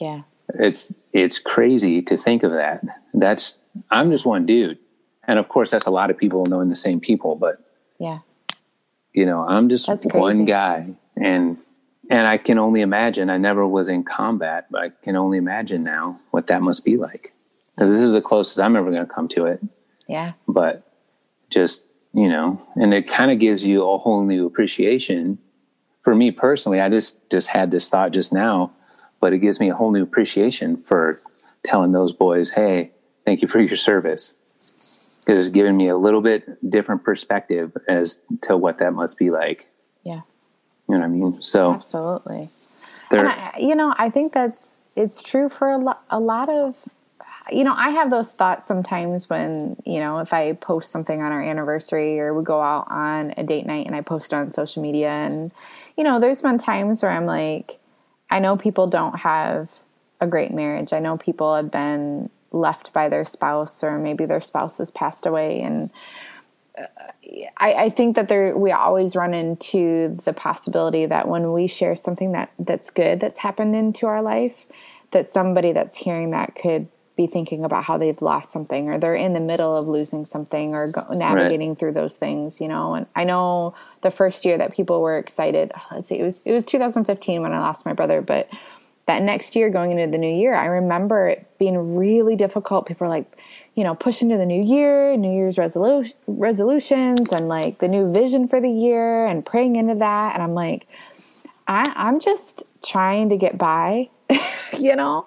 yeah, 0.00 0.22
it's 0.48 0.92
it's 1.12 1.38
crazy 1.38 2.02
to 2.02 2.16
think 2.16 2.42
of 2.42 2.52
that. 2.52 2.82
That's 3.12 3.60
I'm 3.90 4.10
just 4.10 4.24
one 4.24 4.46
dude, 4.46 4.78
and 5.26 5.38
of 5.38 5.48
course 5.48 5.70
that's 5.70 5.86
a 5.86 5.90
lot 5.90 6.10
of 6.10 6.18
people 6.18 6.44
knowing 6.46 6.68
the 6.68 6.76
same 6.76 7.00
people. 7.00 7.34
But 7.34 7.62
yeah, 7.98 8.20
you 9.12 9.26
know, 9.26 9.46
I'm 9.46 9.68
just 9.68 9.88
one 10.12 10.44
guy, 10.44 10.94
and 11.16 11.58
and 12.10 12.26
I 12.26 12.38
can 12.38 12.58
only 12.58 12.80
imagine. 12.80 13.30
I 13.30 13.38
never 13.38 13.66
was 13.66 13.88
in 13.88 14.04
combat, 14.04 14.66
but 14.70 14.82
I 14.82 14.88
can 15.02 15.16
only 15.16 15.38
imagine 15.38 15.84
now 15.84 16.20
what 16.30 16.48
that 16.48 16.62
must 16.62 16.84
be 16.84 16.96
like. 16.96 17.32
Because 17.74 17.90
this 17.90 18.00
is 18.00 18.12
the 18.12 18.22
closest 18.22 18.60
I'm 18.60 18.76
ever 18.76 18.90
going 18.90 19.06
to 19.06 19.12
come 19.12 19.28
to 19.28 19.46
it. 19.46 19.60
Yeah. 20.08 20.32
But 20.46 20.86
just 21.50 21.84
you 22.12 22.28
know, 22.28 22.62
and 22.76 22.94
it 22.94 23.08
kind 23.08 23.32
of 23.32 23.40
gives 23.40 23.66
you 23.66 23.82
a 23.82 23.98
whole 23.98 24.24
new 24.24 24.46
appreciation. 24.46 25.38
For 26.02 26.14
me 26.14 26.30
personally, 26.30 26.80
I 26.80 26.88
just 26.88 27.30
just 27.30 27.48
had 27.48 27.70
this 27.70 27.88
thought 27.88 28.12
just 28.12 28.32
now 28.32 28.72
but 29.24 29.32
it 29.32 29.38
gives 29.38 29.58
me 29.58 29.70
a 29.70 29.74
whole 29.74 29.90
new 29.90 30.02
appreciation 30.02 30.76
for 30.76 31.22
telling 31.62 31.92
those 31.92 32.12
boys, 32.12 32.50
hey, 32.50 32.90
thank 33.24 33.40
you 33.40 33.48
for 33.48 33.58
your 33.58 33.74
service. 33.74 34.34
Because 35.20 35.46
it's 35.46 35.54
given 35.54 35.78
me 35.78 35.88
a 35.88 35.96
little 35.96 36.20
bit 36.20 36.44
different 36.68 37.04
perspective 37.04 37.74
as 37.88 38.20
to 38.42 38.54
what 38.54 38.80
that 38.80 38.92
must 38.92 39.16
be 39.16 39.30
like. 39.30 39.66
Yeah. 40.02 40.20
You 40.88 40.94
know 40.94 41.00
what 41.00 41.04
I 41.04 41.08
mean? 41.08 41.42
So 41.42 41.72
absolutely. 41.72 42.50
And 43.10 43.28
I, 43.28 43.54
you 43.58 43.74
know, 43.74 43.94
I 43.96 44.10
think 44.10 44.32
that's 44.32 44.80
it's 44.96 45.22
true 45.22 45.48
for 45.48 45.70
a, 45.70 45.78
lo- 45.78 45.98
a 46.10 46.20
lot 46.20 46.48
of 46.48 46.74
you 47.50 47.62
know, 47.62 47.74
I 47.76 47.90
have 47.90 48.10
those 48.10 48.32
thoughts 48.32 48.66
sometimes 48.66 49.28
when, 49.28 49.76
you 49.84 50.00
know, 50.00 50.18
if 50.20 50.32
I 50.32 50.54
post 50.54 50.90
something 50.90 51.20
on 51.20 51.30
our 51.30 51.42
anniversary 51.42 52.18
or 52.18 52.32
we 52.32 52.42
go 52.42 52.62
out 52.62 52.86
on 52.88 53.34
a 53.36 53.44
date 53.44 53.66
night 53.66 53.86
and 53.86 53.94
I 53.94 54.00
post 54.00 54.32
on 54.32 54.50
social 54.52 54.82
media 54.82 55.10
and 55.10 55.52
you 55.96 56.04
know, 56.04 56.18
there's 56.18 56.42
been 56.42 56.58
times 56.58 57.02
where 57.02 57.12
I'm 57.12 57.26
like, 57.26 57.78
I 58.30 58.38
know 58.40 58.56
people 58.56 58.88
don't 58.88 59.18
have 59.20 59.70
a 60.20 60.26
great 60.26 60.52
marriage. 60.52 60.92
I 60.92 60.98
know 60.98 61.16
people 61.16 61.54
have 61.54 61.70
been 61.70 62.30
left 62.50 62.92
by 62.92 63.08
their 63.08 63.24
spouse 63.24 63.84
or 63.84 63.98
maybe 63.98 64.24
their 64.24 64.40
spouse 64.40 64.78
has 64.78 64.90
passed 64.90 65.26
away 65.26 65.60
and 65.60 65.90
I, 67.56 67.72
I, 67.74 67.90
think 67.90 68.16
that 68.16 68.28
there 68.28 68.56
we 68.56 68.72
always 68.72 69.14
run 69.14 69.32
into 69.32 70.20
the 70.24 70.32
possibility 70.32 71.06
that 71.06 71.28
when 71.28 71.52
we 71.52 71.68
share 71.68 71.94
something 71.94 72.32
that 72.32 72.50
that's 72.58 72.90
good 72.90 73.20
that's 73.20 73.38
happened 73.38 73.76
into 73.76 74.06
our 74.06 74.22
life 74.22 74.66
that 75.12 75.26
somebody 75.26 75.72
that's 75.72 75.96
hearing 75.96 76.32
that 76.32 76.56
could 76.56 76.88
be 77.16 77.26
thinking 77.28 77.64
about 77.64 77.84
how 77.84 77.96
they've 77.96 78.20
lost 78.20 78.50
something 78.50 78.88
or 78.88 78.98
they're 78.98 79.14
in 79.14 79.34
the 79.34 79.40
middle 79.40 79.76
of 79.76 79.86
losing 79.86 80.24
something 80.24 80.74
or 80.74 80.90
go, 80.90 81.06
navigating 81.10 81.70
right. 81.70 81.78
through 81.78 81.92
those 81.92 82.16
things, 82.16 82.60
you 82.60 82.66
know. 82.66 82.94
And 82.94 83.06
I 83.14 83.22
know 83.22 83.74
the 84.00 84.10
first 84.10 84.44
year 84.44 84.58
that 84.58 84.74
people 84.74 85.00
were 85.00 85.16
excited, 85.16 85.70
oh, 85.76 85.86
let's 85.92 86.08
see, 86.08 86.18
it 86.18 86.24
was 86.24 86.42
it 86.44 86.52
was 86.52 86.64
2015 86.64 87.42
when 87.42 87.52
I 87.52 87.60
lost 87.60 87.86
my 87.86 87.92
brother, 87.92 88.20
but 88.20 88.48
that 89.06 89.22
next 89.22 89.54
year 89.54 89.68
going 89.70 89.90
into 89.90 90.10
the 90.10 90.18
new 90.18 90.34
year, 90.34 90.54
I 90.54 90.66
remember 90.66 91.28
it 91.28 91.46
being 91.58 91.96
really 91.96 92.36
difficult. 92.36 92.86
People 92.86 93.06
are 93.06 93.10
like, 93.10 93.30
you 93.74 93.84
know, 93.84 93.94
push 93.94 94.22
into 94.22 94.36
the 94.36 94.46
new 94.46 94.62
year, 94.62 95.16
New 95.16 95.32
Year's 95.32 95.58
resolution, 95.58 96.16
resolutions, 96.26 97.32
and 97.32 97.48
like 97.48 97.78
the 97.80 97.88
new 97.88 98.10
vision 98.10 98.48
for 98.48 98.60
the 98.60 98.70
year, 98.70 99.26
and 99.26 99.44
praying 99.44 99.76
into 99.76 99.96
that. 99.96 100.34
And 100.34 100.42
I'm 100.42 100.54
like, 100.54 100.86
I, 101.66 101.92
I'm 101.94 102.20
just 102.20 102.62
trying 102.82 103.28
to 103.30 103.36
get 103.36 103.58
by, 103.58 104.08
you 104.78 104.96
know. 104.96 105.26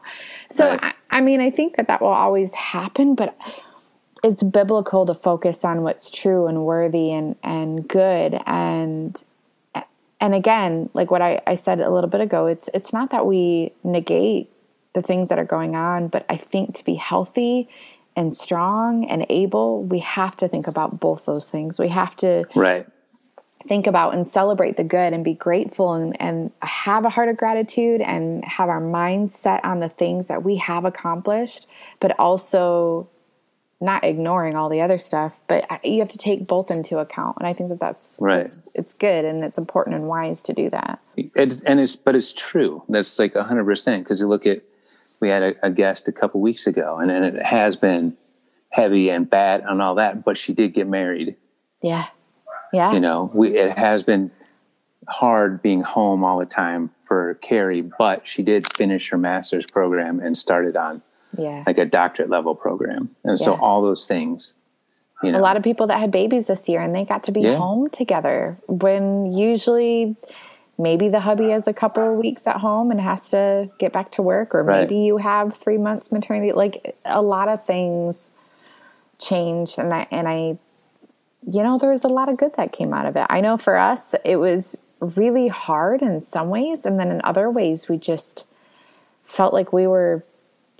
So 0.49 0.69
right. 0.69 0.95
I, 1.11 1.17
I 1.17 1.21
mean, 1.21 1.41
I 1.41 1.49
think 1.49 1.77
that 1.77 1.87
that 1.87 2.01
will 2.01 2.07
always 2.07 2.53
happen, 2.55 3.15
but 3.15 3.37
it's 4.23 4.43
biblical 4.43 5.05
to 5.05 5.13
focus 5.13 5.63
on 5.63 5.83
what's 5.83 6.09
true 6.09 6.47
and 6.47 6.65
worthy 6.65 7.11
and 7.11 7.35
and 7.43 7.87
good 7.87 8.39
and 8.45 9.23
and 10.19 10.33
again, 10.33 10.89
like 10.93 11.11
what 11.11 11.21
I, 11.21 11.41
I 11.45 11.55
said 11.55 11.79
a 11.79 11.91
little 11.91 12.09
bit 12.09 12.21
ago, 12.21 12.47
it's 12.47 12.69
it's 12.73 12.91
not 12.91 13.11
that 13.11 13.25
we 13.25 13.73
negate 13.83 14.51
the 14.93 15.01
things 15.01 15.29
that 15.29 15.37
are 15.37 15.45
going 15.45 15.75
on, 15.75 16.07
but 16.07 16.25
I 16.29 16.37
think 16.37 16.75
to 16.77 16.83
be 16.83 16.95
healthy 16.95 17.69
and 18.15 18.35
strong 18.35 19.05
and 19.05 19.27
able, 19.29 19.83
we 19.83 19.99
have 19.99 20.35
to 20.37 20.47
think 20.47 20.65
about 20.65 20.99
both 20.99 21.25
those 21.25 21.49
things. 21.49 21.77
We 21.77 21.89
have 21.89 22.15
to 22.17 22.45
right. 22.55 22.87
think 23.67 23.85
about 23.85 24.15
and 24.15 24.25
celebrate 24.25 24.75
the 24.75 24.83
good 24.83 25.13
and 25.13 25.23
be 25.23 25.35
grateful 25.35 25.93
and, 25.93 26.19
and 26.19 26.51
have 26.63 27.05
a 27.05 27.09
heart 27.09 27.29
of 27.29 27.37
gratitude 27.37 28.01
and 28.01 28.43
have 28.43 28.69
our 28.69 28.79
mind 28.79 29.31
set 29.31 29.63
on 29.63 29.79
the 29.79 29.89
things 29.89 30.29
that 30.29 30.43
we 30.43 30.55
have 30.55 30.83
accomplished, 30.83 31.67
but 31.99 32.19
also 32.19 33.07
not 33.79 34.03
ignoring 34.03 34.55
all 34.55 34.69
the 34.69 34.81
other 34.81 34.97
stuff, 34.97 35.33
but 35.47 35.65
you 35.83 35.99
have 35.99 36.09
to 36.09 36.17
take 36.17 36.47
both 36.47 36.71
into 36.71 36.97
account. 36.97 37.37
And 37.39 37.47
I 37.47 37.53
think 37.53 37.69
that 37.69 37.79
that's 37.79 38.17
right. 38.19 38.45
It's, 38.45 38.63
it's 38.73 38.93
good 38.93 39.23
and 39.23 39.43
it's 39.43 39.57
important 39.57 39.95
and 39.95 40.07
wise 40.07 40.41
to 40.43 40.53
do 40.53 40.69
that. 40.71 40.99
It's, 41.15 41.61
and 41.61 41.79
it's, 41.79 41.95
but 41.95 42.15
it's 42.15 42.33
true. 42.33 42.83
That's 42.89 43.19
like 43.19 43.35
a 43.35 43.43
hundred 43.43 43.65
percent. 43.65 44.05
Cause 44.07 44.19
you 44.19 44.27
look 44.27 44.47
at, 44.47 44.63
we 45.19 45.29
had 45.29 45.43
a, 45.43 45.53
a 45.67 45.69
guest 45.69 46.07
a 46.07 46.11
couple 46.11 46.41
weeks 46.41 46.65
ago 46.65 46.97
and, 46.97 47.11
and 47.11 47.23
it 47.23 47.45
has 47.45 47.75
been 47.75 48.17
heavy 48.69 49.09
and 49.09 49.29
bad 49.29 49.61
and 49.61 49.81
all 49.81 49.95
that, 49.95 50.23
but 50.23 50.37
she 50.37 50.53
did 50.53 50.73
get 50.73 50.87
married. 50.87 51.35
Yeah. 51.81 52.07
Yeah. 52.73 52.93
You 52.93 52.99
know, 52.99 53.29
we, 53.33 53.57
it 53.57 53.77
has 53.77 54.01
been 54.01 54.31
hard 55.07 55.61
being 55.61 55.81
home 55.81 56.23
all 56.23 56.39
the 56.39 56.45
time 56.45 56.89
for 57.01 57.35
Carrie, 57.35 57.81
but 57.81 58.27
she 58.27 58.41
did 58.41 58.67
finish 58.75 59.09
her 59.09 59.17
master's 59.17 59.65
program 59.65 60.19
and 60.19 60.35
started 60.35 60.75
on 60.75 61.01
yeah. 61.35 61.63
like 61.65 61.77
a 61.77 61.85
doctorate 61.85 62.29
level 62.29 62.55
program. 62.55 63.15
And 63.23 63.39
yeah. 63.39 63.45
so 63.45 63.55
all 63.55 63.81
those 63.81 64.05
things, 64.05 64.55
you 65.23 65.31
know. 65.31 65.39
A 65.39 65.41
lot 65.41 65.57
of 65.57 65.63
people 65.63 65.87
that 65.87 65.99
had 65.99 66.11
babies 66.11 66.47
this 66.47 66.69
year 66.69 66.81
and 66.81 66.95
they 66.95 67.05
got 67.05 67.23
to 67.23 67.31
be 67.31 67.41
yeah. 67.41 67.57
home 67.57 67.89
together 67.89 68.57
when 68.67 69.33
usually 69.33 70.15
maybe 70.77 71.09
the 71.09 71.21
hubby 71.21 71.49
has 71.49 71.67
a 71.67 71.73
couple 71.73 72.11
of 72.11 72.17
weeks 72.17 72.45
at 72.45 72.57
home 72.57 72.91
and 72.91 73.01
has 73.01 73.29
to 73.29 73.69
get 73.79 73.91
back 73.91 74.11
to 74.11 74.21
work 74.21 74.53
or 74.53 74.63
right. 74.63 74.81
maybe 74.81 75.01
you 75.01 75.17
have 75.17 75.57
3 75.57 75.77
months 75.77 76.11
maternity 76.11 76.51
like 76.51 76.95
a 77.03 77.21
lot 77.21 77.49
of 77.49 77.65
things 77.65 78.31
changed 79.19 79.79
and 79.79 79.91
I 79.91 80.07
and 80.11 80.27
I 80.27 80.59
you 81.51 81.63
know 81.63 81.79
there 81.79 81.89
was 81.89 82.03
a 82.03 82.07
lot 82.07 82.29
of 82.29 82.37
good 82.37 82.55
that 82.57 82.71
came 82.71 82.93
out 82.93 83.07
of 83.07 83.15
it. 83.15 83.25
I 83.29 83.41
know 83.41 83.57
for 83.57 83.77
us 83.77 84.13
it 84.23 84.35
was 84.35 84.77
really 84.99 85.47
hard 85.47 86.01
in 86.01 86.21
some 86.21 86.49
ways 86.49 86.85
and 86.85 86.99
then 86.99 87.09
in 87.09 87.21
other 87.23 87.49
ways 87.49 87.89
we 87.89 87.97
just 87.97 88.43
felt 89.23 89.53
like 89.53 89.73
we 89.73 89.87
were 89.87 90.23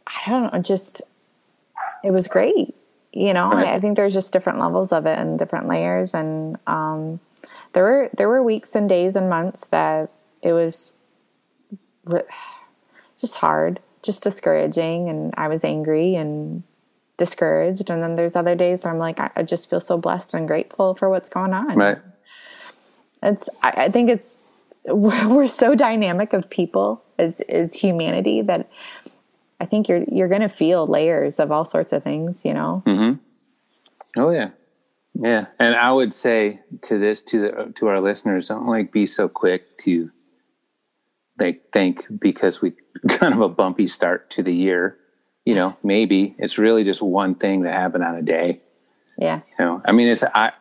I 0.07 0.29
don't 0.29 0.53
know, 0.53 0.61
just 0.61 1.01
it 2.03 2.11
was 2.11 2.27
great. 2.27 2.73
You 3.13 3.33
know, 3.33 3.51
I, 3.51 3.75
I, 3.75 3.79
think 3.79 3.95
there's 3.97 4.13
just 4.13 4.31
different 4.31 4.59
levels 4.59 4.91
of 4.91 5.05
it 5.05 5.17
and 5.17 5.39
different 5.39 5.67
layers, 5.67 6.13
and 6.13 6.57
um, 6.67 7.19
there 7.73 7.83
were 7.83 8.09
there 8.15 8.29
were 8.29 8.43
weeks 8.43 8.75
and 8.75 8.87
days 8.87 9.15
and 9.15 9.29
months 9.29 9.67
that 9.67 10.11
it 10.41 10.53
was 10.53 10.93
just 13.19 13.37
hard, 13.37 13.79
just 14.03 14.23
discouraging, 14.23 15.09
and 15.09 15.33
I 15.35 15.47
was 15.47 15.63
angry 15.63 16.15
and 16.15 16.63
discouraged. 17.17 17.89
And 17.89 18.01
then 18.03 18.15
there's 18.15 18.35
other 18.35 18.55
days 18.55 18.83
where 18.83 18.93
I'm 18.93 18.99
like, 18.99 19.19
I, 19.19 19.31
I 19.35 19.43
just 19.43 19.69
feel 19.69 19.81
so 19.81 19.97
blessed 19.97 20.33
and 20.33 20.47
grateful 20.47 20.95
for 20.95 21.09
what's 21.09 21.29
going 21.29 21.53
on. 21.53 21.75
Right. 21.75 21.97
It's 23.23 23.49
I, 23.63 23.85
I 23.85 23.89
think 23.89 24.09
it's 24.09 24.51
we're 24.85 25.47
so 25.47 25.75
dynamic 25.75 26.33
of 26.33 26.49
people 26.49 27.03
as 27.17 27.41
as 27.41 27.73
humanity 27.73 28.41
that 28.43 28.69
I 29.59 29.65
think 29.65 29.87
you're 29.89 30.03
you're 30.03 30.27
going 30.27 30.41
to 30.41 30.49
feel 30.49 30.85
layers 30.85 31.39
of 31.39 31.51
all 31.51 31.65
sorts 31.65 31.93
of 31.93 32.03
things, 32.03 32.43
you 32.45 32.53
know. 32.53 32.83
Mm-hmm. 32.85 34.21
Oh 34.21 34.29
yeah, 34.29 34.49
yeah. 35.15 35.47
And 35.59 35.75
I 35.75 35.91
would 35.91 36.13
say 36.13 36.61
to 36.83 36.99
this 36.99 37.21
to 37.23 37.39
the 37.39 37.73
to 37.75 37.87
our 37.87 37.99
listeners, 37.99 38.49
don't 38.49 38.67
like 38.67 38.91
be 38.91 39.05
so 39.05 39.27
quick 39.27 39.77
to 39.79 40.11
like 41.39 41.71
think 41.71 42.05
because 42.19 42.61
we 42.61 42.73
kind 43.09 43.33
of 43.33 43.41
a 43.41 43.49
bumpy 43.49 43.87
start 43.87 44.29
to 44.31 44.43
the 44.43 44.53
year. 44.53 44.97
You 45.45 45.55
know, 45.55 45.77
maybe 45.81 46.35
it's 46.39 46.57
really 46.57 46.83
just 46.83 47.01
one 47.01 47.33
thing 47.35 47.61
that 47.61 47.73
happened 47.73 48.03
on 48.03 48.15
a 48.15 48.21
day. 48.21 48.59
Yeah. 49.17 49.41
You 49.57 49.65
know, 49.65 49.81
I 49.85 49.91
mean, 49.91 50.07
it's 50.07 50.23
I. 50.23 50.51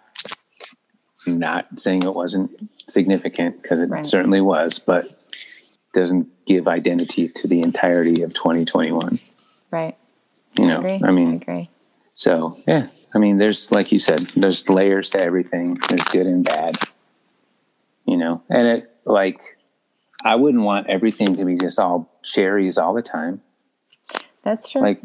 I'm 1.27 1.41
not 1.41 1.81
saying 1.81 2.05
it 2.05 2.15
wasn't 2.15 2.71
significant 2.89 3.61
because 3.61 3.81
it 3.81 3.89
right. 3.89 4.07
certainly 4.07 4.41
was, 4.41 4.79
but 4.79 5.16
doesn't 5.97 6.29
give 6.47 6.69
identity 6.69 7.29
to 7.29 7.49
the 7.49 7.63
entirety 7.63 8.23
of 8.23 8.33
2021. 8.35 9.19
Right. 9.71 9.97
You 10.59 10.67
know, 10.67 10.81
I, 10.81 11.01
I 11.03 11.11
mean, 11.11 11.33
I 11.33 11.37
agree. 11.37 11.71
So 12.15 12.57
yeah, 12.67 12.87
I 13.15 13.19
mean, 13.19 13.39
there's 13.39 13.73
like 13.73 13.93
you 13.93 13.99
said, 13.99 14.21
there's 14.37 14.69
layers 14.69 15.11
to 15.11 15.21
everything. 15.21 15.79
There's 15.89 16.05
good 16.05 16.27
and 16.27 16.45
bad. 16.45 16.77
You 18.07 18.17
know, 18.17 18.43
and 18.49 18.67
it 18.67 18.91
like 19.05 19.41
I 20.25 20.37
wouldn't 20.37 20.63
want 20.63 20.87
everything 20.89 21.37
to 21.37 21.45
be 21.45 21.57
just 21.57 21.79
all 21.79 22.11
cherries 22.25 22.79
all 22.79 22.95
the 22.95 23.03
time. 23.03 23.43
That's 24.43 24.71
true. 24.71 24.81
Like, 24.81 25.03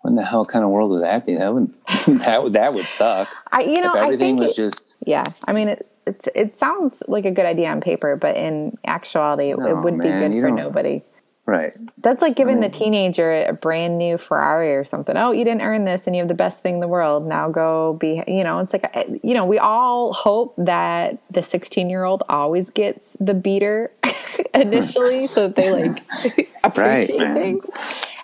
what 0.00 0.10
in 0.10 0.16
the 0.16 0.24
hell 0.24 0.44
kind 0.44 0.64
of 0.64 0.70
world 0.70 0.90
would 0.90 1.02
that 1.02 1.26
be? 1.26 1.36
That 1.36 1.52
would 1.52 1.74
that 2.20 2.42
would 2.42 2.52
that 2.52 2.74
would 2.74 2.88
suck. 2.88 3.28
I 3.50 3.62
you 3.62 3.80
know 3.80 3.94
if 3.94 4.02
everything 4.02 4.36
was 4.36 4.50
it, 4.50 4.56
just 4.56 4.96
yeah. 5.04 5.24
I 5.46 5.52
mean, 5.52 5.68
it, 5.68 5.90
it, 6.06 6.28
it 6.34 6.56
sounds 6.56 7.02
like 7.08 7.24
a 7.24 7.30
good 7.30 7.46
idea 7.46 7.68
on 7.68 7.80
paper, 7.80 8.16
but 8.16 8.36
in 8.36 8.76
actuality, 8.86 9.50
it, 9.50 9.58
it 9.58 9.76
would 9.76 9.94
man, 9.94 10.30
be 10.30 10.36
good 10.36 10.40
for 10.40 10.50
nobody. 10.50 11.02
Right. 11.46 11.74
That's 11.98 12.22
like 12.22 12.36
giving 12.36 12.60
the 12.60 12.70
teenager 12.70 13.44
a 13.46 13.52
brand 13.52 13.98
new 13.98 14.16
Ferrari 14.16 14.74
or 14.74 14.84
something. 14.84 15.14
Oh, 15.14 15.30
you 15.30 15.44
didn't 15.44 15.60
earn 15.60 15.84
this 15.84 16.06
and 16.06 16.16
you 16.16 16.20
have 16.20 16.28
the 16.28 16.34
best 16.34 16.62
thing 16.62 16.74
in 16.74 16.80
the 16.80 16.88
world. 16.88 17.26
Now 17.26 17.50
go 17.50 17.98
be, 18.00 18.22
you 18.26 18.44
know, 18.44 18.60
it's 18.60 18.72
like, 18.72 18.90
you 19.22 19.34
know, 19.34 19.44
we 19.44 19.58
all 19.58 20.14
hope 20.14 20.54
that 20.56 21.18
the 21.30 21.42
16 21.42 21.90
year 21.90 22.04
old 22.04 22.22
always 22.30 22.70
gets 22.70 23.14
the 23.20 23.34
beater 23.34 23.92
initially 24.54 25.26
so 25.26 25.48
that 25.48 25.56
they 25.56 25.70
like 25.70 26.02
appreciate 26.64 27.20
right, 27.20 27.34
things. 27.34 27.66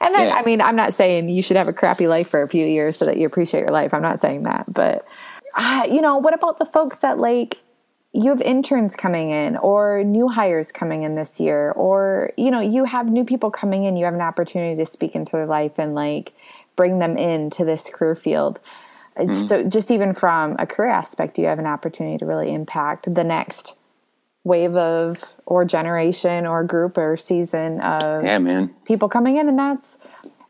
And 0.00 0.14
then, 0.14 0.28
yeah. 0.28 0.36
I 0.36 0.42
mean, 0.42 0.62
I'm 0.62 0.76
not 0.76 0.94
saying 0.94 1.28
you 1.28 1.42
should 1.42 1.58
have 1.58 1.68
a 1.68 1.74
crappy 1.74 2.08
life 2.08 2.30
for 2.30 2.40
a 2.40 2.48
few 2.48 2.64
years 2.64 2.96
so 2.96 3.04
that 3.04 3.18
you 3.18 3.26
appreciate 3.26 3.60
your 3.60 3.70
life. 3.70 3.92
I'm 3.92 4.00
not 4.00 4.18
saying 4.18 4.44
that. 4.44 4.64
But, 4.72 5.04
uh, 5.56 5.86
you 5.90 6.00
know, 6.00 6.16
what 6.16 6.32
about 6.32 6.58
the 6.58 6.64
folks 6.64 7.00
that 7.00 7.18
like, 7.18 7.58
you 8.12 8.30
have 8.30 8.40
interns 8.40 8.96
coming 8.96 9.30
in 9.30 9.56
or 9.56 10.02
new 10.02 10.28
hires 10.28 10.72
coming 10.72 11.04
in 11.04 11.14
this 11.14 11.38
year 11.38 11.70
or 11.72 12.32
you 12.36 12.50
know 12.50 12.60
you 12.60 12.84
have 12.84 13.06
new 13.06 13.24
people 13.24 13.50
coming 13.50 13.84
in 13.84 13.96
you 13.96 14.04
have 14.04 14.14
an 14.14 14.20
opportunity 14.20 14.76
to 14.76 14.86
speak 14.86 15.14
into 15.14 15.32
their 15.32 15.46
life 15.46 15.72
and 15.78 15.94
like 15.94 16.32
bring 16.76 16.98
them 16.98 17.16
into 17.18 17.64
this 17.64 17.90
career 17.92 18.14
field. 18.14 18.58
Mm-hmm. 19.16 19.46
so 19.46 19.64
just 19.64 19.90
even 19.90 20.14
from 20.14 20.56
a 20.58 20.66
career 20.66 20.90
aspect 20.90 21.38
you 21.38 21.46
have 21.46 21.58
an 21.58 21.66
opportunity 21.66 22.16
to 22.18 22.26
really 22.26 22.54
impact 22.54 23.12
the 23.12 23.24
next 23.24 23.74
wave 24.44 24.76
of 24.76 25.34
or 25.46 25.64
generation 25.64 26.46
or 26.46 26.64
group 26.64 26.96
or 26.96 27.16
season 27.16 27.80
of 27.80 28.24
yeah 28.24 28.38
man. 28.38 28.74
people 28.86 29.08
coming 29.08 29.36
in 29.36 29.48
and 29.48 29.58
that's 29.58 29.98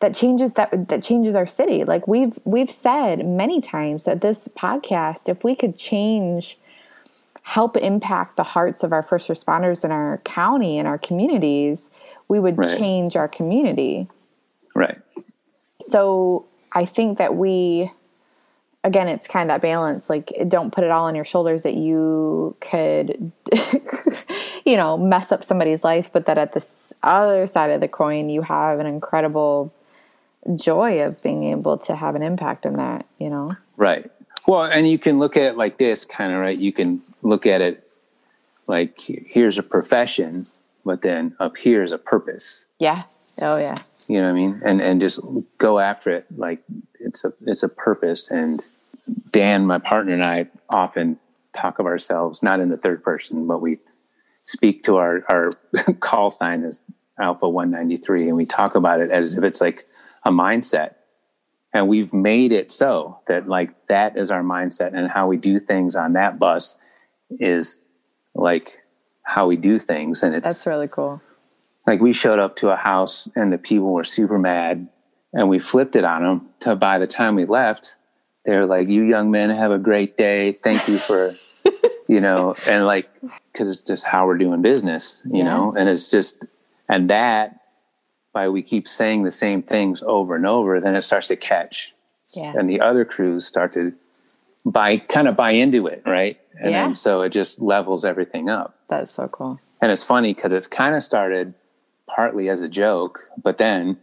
that 0.00 0.14
changes 0.14 0.54
that 0.54 0.88
that 0.88 1.02
changes 1.02 1.34
our 1.34 1.46
city. 1.46 1.84
Like 1.84 2.08
we've 2.08 2.38
we've 2.44 2.70
said 2.70 3.26
many 3.26 3.60
times 3.60 4.04
that 4.04 4.22
this 4.22 4.48
podcast 4.48 5.28
if 5.28 5.44
we 5.44 5.54
could 5.54 5.76
change 5.76 6.58
help 7.42 7.76
impact 7.76 8.36
the 8.36 8.42
hearts 8.42 8.82
of 8.82 8.92
our 8.92 9.02
first 9.02 9.28
responders 9.28 9.84
in 9.84 9.90
our 9.90 10.18
county 10.18 10.78
and 10.78 10.86
our 10.86 10.98
communities, 10.98 11.90
we 12.28 12.38
would 12.38 12.58
right. 12.58 12.78
change 12.78 13.16
our 13.16 13.28
community. 13.28 14.08
Right. 14.74 14.98
So 15.80 16.46
I 16.72 16.84
think 16.84 17.18
that 17.18 17.34
we, 17.34 17.90
again, 18.84 19.08
it's 19.08 19.26
kind 19.26 19.50
of 19.50 19.54
that 19.54 19.62
balance. 19.62 20.08
Like, 20.08 20.32
don't 20.48 20.72
put 20.72 20.84
it 20.84 20.90
all 20.90 21.06
on 21.06 21.14
your 21.14 21.24
shoulders 21.24 21.62
that 21.64 21.74
you 21.74 22.56
could, 22.60 23.32
you 24.64 24.76
know, 24.76 24.96
mess 24.96 25.32
up 25.32 25.42
somebody's 25.42 25.82
life, 25.82 26.10
but 26.12 26.26
that 26.26 26.38
at 26.38 26.52
this 26.52 26.92
other 27.02 27.46
side 27.46 27.70
of 27.70 27.80
the 27.80 27.88
coin, 27.88 28.28
you 28.28 28.42
have 28.42 28.78
an 28.78 28.86
incredible 28.86 29.72
joy 30.54 31.02
of 31.02 31.22
being 31.22 31.44
able 31.44 31.78
to 31.78 31.96
have 31.96 32.14
an 32.14 32.22
impact 32.22 32.64
in 32.64 32.74
that, 32.74 33.06
you 33.18 33.28
know? 33.28 33.56
Right. 33.76 34.10
Well, 34.46 34.64
and 34.64 34.88
you 34.88 34.98
can 34.98 35.18
look 35.18 35.36
at 35.36 35.42
it 35.42 35.56
like 35.56 35.78
this 35.78 36.04
kind 36.04 36.32
of, 36.32 36.40
right? 36.40 36.58
You 36.58 36.72
can 36.72 37.02
look 37.22 37.46
at 37.46 37.60
it 37.60 37.86
like 38.66 39.00
here's 39.00 39.58
a 39.58 39.62
profession, 39.62 40.46
but 40.84 41.02
then 41.02 41.36
up 41.38 41.56
here 41.56 41.82
is 41.82 41.92
a 41.92 41.98
purpose. 41.98 42.64
Yeah. 42.78 43.04
Oh 43.40 43.58
yeah. 43.58 43.78
You 44.08 44.20
know 44.20 44.28
what 44.28 44.36
I 44.36 44.40
mean? 44.40 44.62
And 44.64 44.80
and 44.80 45.00
just 45.00 45.20
go 45.58 45.78
after 45.78 46.10
it. 46.10 46.26
Like 46.36 46.62
it's 46.98 47.24
a 47.24 47.32
it's 47.46 47.62
a 47.62 47.68
purpose. 47.68 48.30
And 48.30 48.62
Dan, 49.30 49.66
my 49.66 49.78
partner, 49.78 50.14
and 50.14 50.24
I 50.24 50.48
often 50.68 51.18
talk 51.52 51.78
of 51.78 51.86
ourselves 51.86 52.42
not 52.42 52.60
in 52.60 52.68
the 52.68 52.76
third 52.76 53.02
person, 53.02 53.46
but 53.46 53.60
we 53.60 53.78
speak 54.44 54.82
to 54.84 54.96
our 54.96 55.24
our 55.28 55.52
call 56.00 56.30
sign 56.30 56.64
as 56.64 56.80
Alpha 57.18 57.48
One 57.48 57.70
Ninety 57.70 57.96
Three, 57.96 58.28
and 58.28 58.36
we 58.36 58.46
talk 58.46 58.74
about 58.74 59.00
it 59.00 59.10
as 59.10 59.36
if 59.36 59.44
it's 59.44 59.60
like 59.60 59.86
a 60.24 60.30
mindset. 60.30 60.94
And 61.72 61.88
we've 61.88 62.12
made 62.12 62.50
it 62.52 62.70
so 62.70 63.20
that 63.28 63.46
like 63.48 63.70
that 63.86 64.16
is 64.18 64.30
our 64.30 64.42
mindset, 64.42 64.94
and 64.94 65.08
how 65.08 65.28
we 65.28 65.36
do 65.36 65.60
things 65.60 65.94
on 65.96 66.14
that 66.14 66.38
bus 66.38 66.78
is 67.38 67.80
like 68.34 68.80
how 69.22 69.46
we 69.46 69.56
do 69.56 69.78
things. 69.78 70.22
And 70.22 70.34
it's 70.34 70.48
That's 70.48 70.66
really 70.66 70.88
cool. 70.88 71.20
like 71.86 72.00
we 72.00 72.12
showed 72.12 72.38
up 72.40 72.56
to 72.56 72.70
a 72.70 72.76
house 72.76 73.28
and 73.36 73.52
the 73.52 73.58
people 73.58 73.92
were 73.92 74.02
super 74.04 74.38
mad 74.38 74.88
and 75.32 75.48
we 75.48 75.60
flipped 75.60 75.94
it 75.94 76.04
on 76.04 76.22
them 76.24 76.48
to 76.60 76.74
by 76.74 76.98
the 76.98 77.06
time 77.06 77.36
we 77.36 77.44
left 77.44 77.94
they 78.44 78.56
were 78.56 78.66
like 78.66 78.88
you 78.88 79.04
young 79.04 79.30
men 79.30 79.48
have 79.50 79.70
a 79.70 79.78
great 79.78 80.16
day 80.16 80.52
thank 80.52 80.88
you 80.88 80.98
for 80.98 81.36
you 82.08 82.20
know 82.20 82.56
and 82.66 82.84
like 82.84 83.08
because 83.52 83.70
it's 83.70 83.80
just 83.86 84.04
how 84.04 84.26
we're 84.26 84.38
doing 84.38 84.60
business 84.62 85.22
you 85.24 85.38
Yeah. 85.44 85.54
know 85.54 85.72
and 85.78 85.88
it's 85.88 86.10
just 86.10 86.44
and 86.88 87.10
that 87.10 87.59
by 88.32 88.48
we 88.48 88.62
keep 88.62 88.86
saying 88.86 89.22
the 89.22 89.30
same 89.30 89.62
things 89.62 90.02
over 90.02 90.36
and 90.36 90.46
over 90.46 90.80
then 90.80 90.94
it 90.94 91.02
starts 91.02 91.28
to 91.28 91.36
catch 91.36 91.94
Yeah. 92.34 92.52
and 92.56 92.68
the 92.68 92.80
other 92.80 93.04
crews 93.04 93.46
start 93.46 93.72
to 93.74 93.92
buy 94.64 94.98
kind 94.98 95.26
of 95.28 95.36
buy 95.36 95.52
into 95.52 95.86
it 95.86 96.02
right 96.06 96.38
and 96.60 96.70
Yeah. 96.70 96.84
then 96.84 96.94
so 96.94 97.22
it 97.22 97.30
just 97.30 97.60
levels 97.60 98.04
everything 98.04 98.48
up 98.48 98.74
That's 98.88 99.10
so 99.10 99.28
cool. 99.28 99.58
and 99.80 99.90
it's 99.90 100.02
funny 100.02 100.34
because 100.34 100.52
it's 100.52 100.66
kind 100.66 100.94
of 100.94 101.02
started 101.02 101.54
partly 102.06 102.48
as 102.48 102.60
a 102.60 102.68
joke, 102.68 103.20
but 103.40 103.56
then 103.58 103.96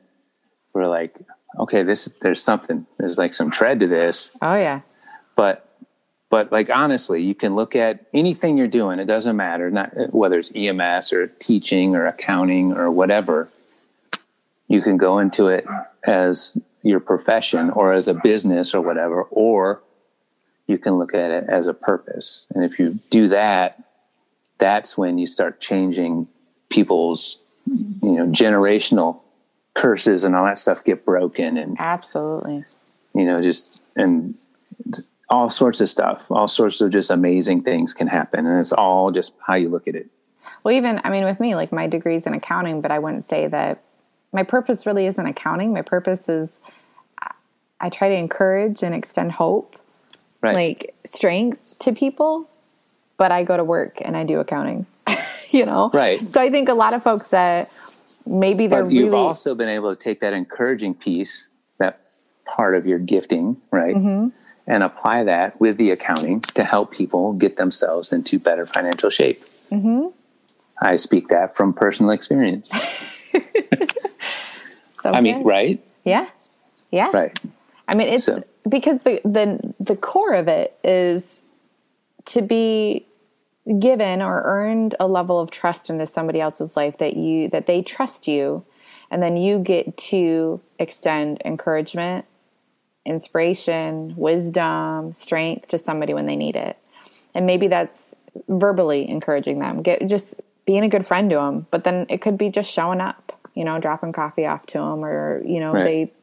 we're 0.74 0.88
like, 0.88 1.13
okay, 1.60 1.84
this 1.84 2.06
there's 2.22 2.42
something. 2.42 2.86
There's 2.98 3.18
like 3.18 3.34
some 3.34 3.52
tread 3.52 3.82
to 3.82 3.88
this. 3.88 4.32
Oh 4.42 4.56
yeah. 4.56 4.82
But 5.36 5.68
but 6.30 6.50
like 6.50 6.70
honestly, 6.70 7.22
you 7.22 7.36
can 7.36 7.54
look 7.56 7.76
at 7.76 8.06
anything 8.13 8.58
you're 8.58 8.68
doing. 8.68 9.00
It 9.00 9.06
doesn't 9.08 9.36
matter, 9.36 9.70
not 9.70 9.92
whether 10.13 10.40
it's 10.40 10.54
EMS 10.56 11.12
or 11.12 11.28
teaching 11.28 11.96
or 11.98 12.06
accounting 12.06 12.72
or 12.72 12.90
whatever. 12.90 13.50
You 14.68 14.82
can 14.82 14.98
go 14.98 15.20
into 15.20 15.48
it 15.48 15.66
as 16.06 16.58
your 16.82 17.00
profession 17.00 17.70
or 17.70 17.94
as 17.94 18.08
a 18.08 18.14
business 18.14 18.74
or 18.74 18.82
whatever, 18.82 19.24
or 19.24 19.82
you 20.68 20.78
can 20.78 20.98
look 20.98 21.14
at 21.14 21.32
it 21.32 21.46
as 21.50 21.68
a 21.68 21.74
purpose. 21.74 22.48
And 22.54 22.64
if 22.64 22.80
you 22.80 23.00
do 23.10 23.30
that, 23.30 23.84
that's 24.58 24.98
when 24.98 25.18
you 25.18 25.28
start 25.28 25.60
changing 25.60 26.28
people's 26.70 27.40
you 27.66 28.12
know 28.12 28.26
generational 28.28 29.22
curses 29.74 30.24
and 30.24 30.36
all 30.36 30.46
that 30.46 30.58
stuff 30.58 30.84
get 30.84 31.06
broken 31.06 31.58
and 31.58 31.76
Absolutely. 31.80 32.64
you 33.14 33.26
know 33.26 33.42
just 33.42 33.84
and 33.96 34.36
all 35.30 35.50
sorts 35.50 35.80
of 35.82 35.90
stuff 35.90 36.32
all 36.32 36.48
sorts 36.48 36.82
of 36.82 36.92
just 36.92 37.12
amazing 37.12 37.62
things 37.62 37.94
can 37.94 38.08
happen 38.08 38.46
and 38.46 38.60
it's 38.60 38.74
all 38.74 39.12
just 39.12 39.34
how 39.46 39.54
you 39.54 39.70
look 39.70 39.88
at 39.88 39.96
it 39.96 40.08
Well, 40.64 40.76
even 40.76 41.00
I 41.04 41.10
mean, 41.10 41.24
with 41.24 41.40
me, 41.40 41.56
like 41.56 41.72
my 41.72 41.88
degree's 41.88 42.28
in 42.28 42.34
accounting, 42.34 42.82
but 42.82 42.92
I 42.92 43.00
wouldn't 43.00 43.24
say 43.24 43.48
that 43.48 43.84
my 44.34 44.44
purpose 44.44 44.86
really 44.86 45.06
isn't 45.08 45.26
accounting. 45.26 45.74
My 45.74 45.82
purpose 45.82 46.30
is 46.30 46.60
I- 47.80 47.90
try 47.90 48.10
to 48.10 48.16
encourage 48.16 48.84
and 48.84 48.94
extend 48.94 49.32
hope, 49.34 49.78
right 50.42 50.56
like 50.56 50.96
strength 51.06 51.78
to 51.80 51.94
people. 51.94 52.50
But 53.18 53.32
I 53.32 53.44
go 53.44 53.58
to 53.58 53.63
work 53.63 53.98
and 54.02 54.16
I 54.16 54.24
do 54.24 54.40
accounting. 54.40 54.86
you 55.50 55.66
know, 55.66 55.90
Right. 55.94 56.28
So 56.30 56.40
I 56.40 56.50
think 56.52 56.70
a 56.70 56.74
lot 56.74 56.94
of 56.94 57.02
folks 57.02 57.30
that 57.30 57.72
maybe 58.28 58.68
they're 58.68 58.84
but 58.84 58.92
you've 58.92 59.12
really 59.12 59.24
also 59.24 59.56
been 59.56 59.70
able 59.70 59.96
to 59.96 60.02
take 60.02 60.20
that 60.20 60.34
encouraging 60.34 60.94
piece 60.94 61.50
that 61.80 62.00
part 62.46 62.76
of 62.76 62.86
your 62.86 63.00
gifting 63.00 63.58
right 63.72 63.96
Mm-hmm. 63.96 64.30
and 64.68 64.84
apply 64.84 65.24
that 65.24 65.60
with 65.62 65.78
the 65.78 65.92
accounting 65.92 66.42
to 66.42 66.63
help 66.63 66.92
people 66.92 67.34
get 67.34 67.56
themselves 67.56 68.12
into 68.12 68.38
better 68.38 68.66
financial 68.66 69.10
shape 69.10 69.46
mm-hmm. 69.72 70.08
i 70.82 70.98
speak 70.98 71.30
that 71.30 71.56
from 71.56 71.74
personal 71.74 72.12
experience 72.12 72.70
so 74.89 75.12
i 75.12 75.21
mean 75.21 75.39
good. 75.39 75.45
right? 75.45 75.84
Yeah, 76.06 76.28
yeah. 76.91 77.10
right. 77.13 77.38
I 77.88 77.95
mean, 77.95 78.08
it's 78.08 78.26
So- 78.26 78.43
because 78.67 79.02
the, 79.02 79.21
the 79.26 79.73
the 79.80 79.95
core 79.95 80.34
of 80.34 80.47
it 80.47 80.78
is 80.84 81.41
to 82.28 82.41
be 82.41 83.06
given 83.80 84.21
or 84.21 84.41
earned 84.45 84.95
a 85.00 85.08
level 85.08 85.39
of 85.39 85.52
trust 85.52 85.89
into 85.89 86.08
somebody 86.08 86.39
else's 86.39 86.78
life 86.78 86.97
that 87.00 87.17
you 87.17 87.50
that 87.50 87.67
they 87.67 87.82
trust 87.82 88.28
you, 88.28 88.63
and 89.12 89.21
then 89.21 89.36
you 89.38 89.60
get 89.60 89.97
to 89.97 90.62
extend 90.80 91.41
encouragement, 91.43 92.26
inspiration, 93.06 94.13
wisdom, 94.15 95.13
strength 95.15 95.67
to 95.69 95.78
somebody 95.78 96.13
when 96.13 96.26
they 96.26 96.36
need 96.38 96.56
it, 96.56 96.78
and 97.34 97.45
maybe 97.45 97.67
that's 97.67 98.13
verbally 98.47 99.10
encouraging 99.10 99.60
them, 99.60 99.82
get 99.82 100.08
just 100.08 100.36
being 100.68 100.84
a 100.84 100.90
good 100.90 101.08
friend 101.08 101.32
to 101.32 101.38
them. 101.38 101.66
But 101.72 101.84
then 101.84 102.06
it 102.10 102.22
could 102.22 102.38
be 102.38 102.50
just 102.50 102.70
showing 102.72 103.02
up, 103.02 103.40
you 103.56 103.64
know, 103.66 103.80
dropping 103.80 104.12
coffee 104.12 104.46
off 104.46 104.68
to 104.68 104.78
them, 104.78 105.04
or 105.04 105.42
you 105.44 105.60
know, 105.60 105.72
Right. 105.72 105.84
they 105.84 106.14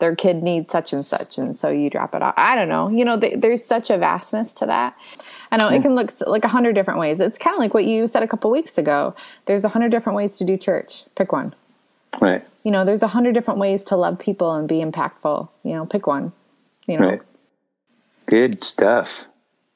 their 0.00 0.16
kid 0.16 0.42
needs 0.42 0.72
such 0.72 0.92
and 0.92 1.06
such, 1.06 1.38
and 1.38 1.56
so 1.56 1.68
you 1.68 1.88
drop 1.88 2.12
it 2.12 2.22
off. 2.22 2.34
I 2.36 2.56
don't 2.56 2.68
know. 2.68 2.88
You 2.88 3.04
know, 3.04 3.20
th- 3.20 3.38
there's 3.38 3.64
such 3.64 3.88
a 3.88 3.96
vastness 3.96 4.52
to 4.54 4.66
that. 4.66 4.96
I 5.52 5.58
know 5.58 5.68
it 5.68 5.80
can 5.82 5.94
look 5.94 6.10
like 6.26 6.44
a 6.44 6.48
hundred 6.48 6.74
different 6.74 6.98
ways. 6.98 7.20
It's 7.20 7.38
kind 7.38 7.54
of 7.54 7.60
like 7.60 7.72
what 7.72 7.84
you 7.84 8.08
said 8.08 8.24
a 8.24 8.26
couple 8.26 8.50
weeks 8.50 8.78
ago. 8.78 9.14
There's 9.46 9.64
a 9.64 9.68
hundred 9.68 9.90
different 9.92 10.16
ways 10.16 10.36
to 10.38 10.44
do 10.44 10.56
church. 10.56 11.04
Pick 11.14 11.30
one. 11.30 11.54
right 12.20 12.42
You 12.64 12.72
know, 12.72 12.84
there's 12.84 13.02
a 13.04 13.08
hundred 13.08 13.34
different 13.34 13.60
ways 13.60 13.84
to 13.84 13.96
love 13.96 14.18
people 14.18 14.52
and 14.52 14.66
be 14.66 14.80
impactful. 14.82 15.48
You 15.62 15.74
know, 15.74 15.86
pick 15.86 16.08
one. 16.08 16.32
You 16.88 16.98
know, 16.98 17.08
Right. 17.10 17.22
Good 18.26 18.64
stuff. 18.64 19.28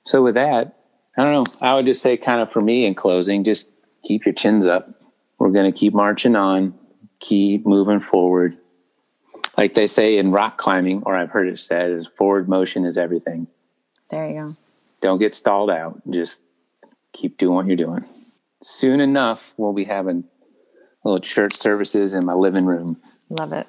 So 0.03 0.23
with 0.25 0.35
that, 0.35 0.75
I 1.17 1.23
don't 1.25 1.33
know. 1.33 1.45
I 1.61 1.75
would 1.75 1.87
just 1.87 2.03
say 2.03 2.17
kind 2.17 2.41
of 2.41 2.51
for 2.51 2.61
me 2.61 2.85
in 2.85 2.95
closing, 2.97 3.45
just 3.45 3.69
keep 4.07 4.25
your 4.25 4.35
chins 4.35 4.67
up. 4.67 4.89
We're 5.39 5.51
going 5.51 5.71
to 5.71 5.77
keep 5.77 5.93
marching 5.93 6.37
on, 6.37 6.75
keep 7.19 7.67
moving 7.67 8.01
forward. 8.01 8.57
Like 9.59 9.75
they 9.75 9.87
say 9.87 10.19
in 10.19 10.33
rock 10.33 10.59
climbing, 10.59 11.03
or 11.05 11.17
I've 11.17 11.31
heard 11.31 11.49
it 11.49 11.59
said, 11.59 11.91
is 11.91 12.07
forward 12.17 12.49
motion 12.49 12.85
is 12.85 12.97
everything. 12.97 13.49
there 14.11 14.29
you 14.29 14.41
go. 14.43 14.53
Don't 15.01 15.19
get 15.19 15.35
stalled 15.35 15.71
out. 15.71 16.01
Just 16.11 16.43
keep 17.13 17.39
doing 17.39 17.55
what 17.55 17.67
you're 17.67 17.77
doing. 17.77 18.05
Soon 18.63 19.01
enough, 19.01 19.55
we'll 19.57 19.73
be 19.73 19.85
having 19.85 20.25
little 21.05 21.21
church 21.21 21.55
services 21.55 22.15
in 22.15 22.25
my 22.25 22.33
living 22.33 22.65
room. 22.65 23.01
Love 23.29 23.53
it. 23.53 23.67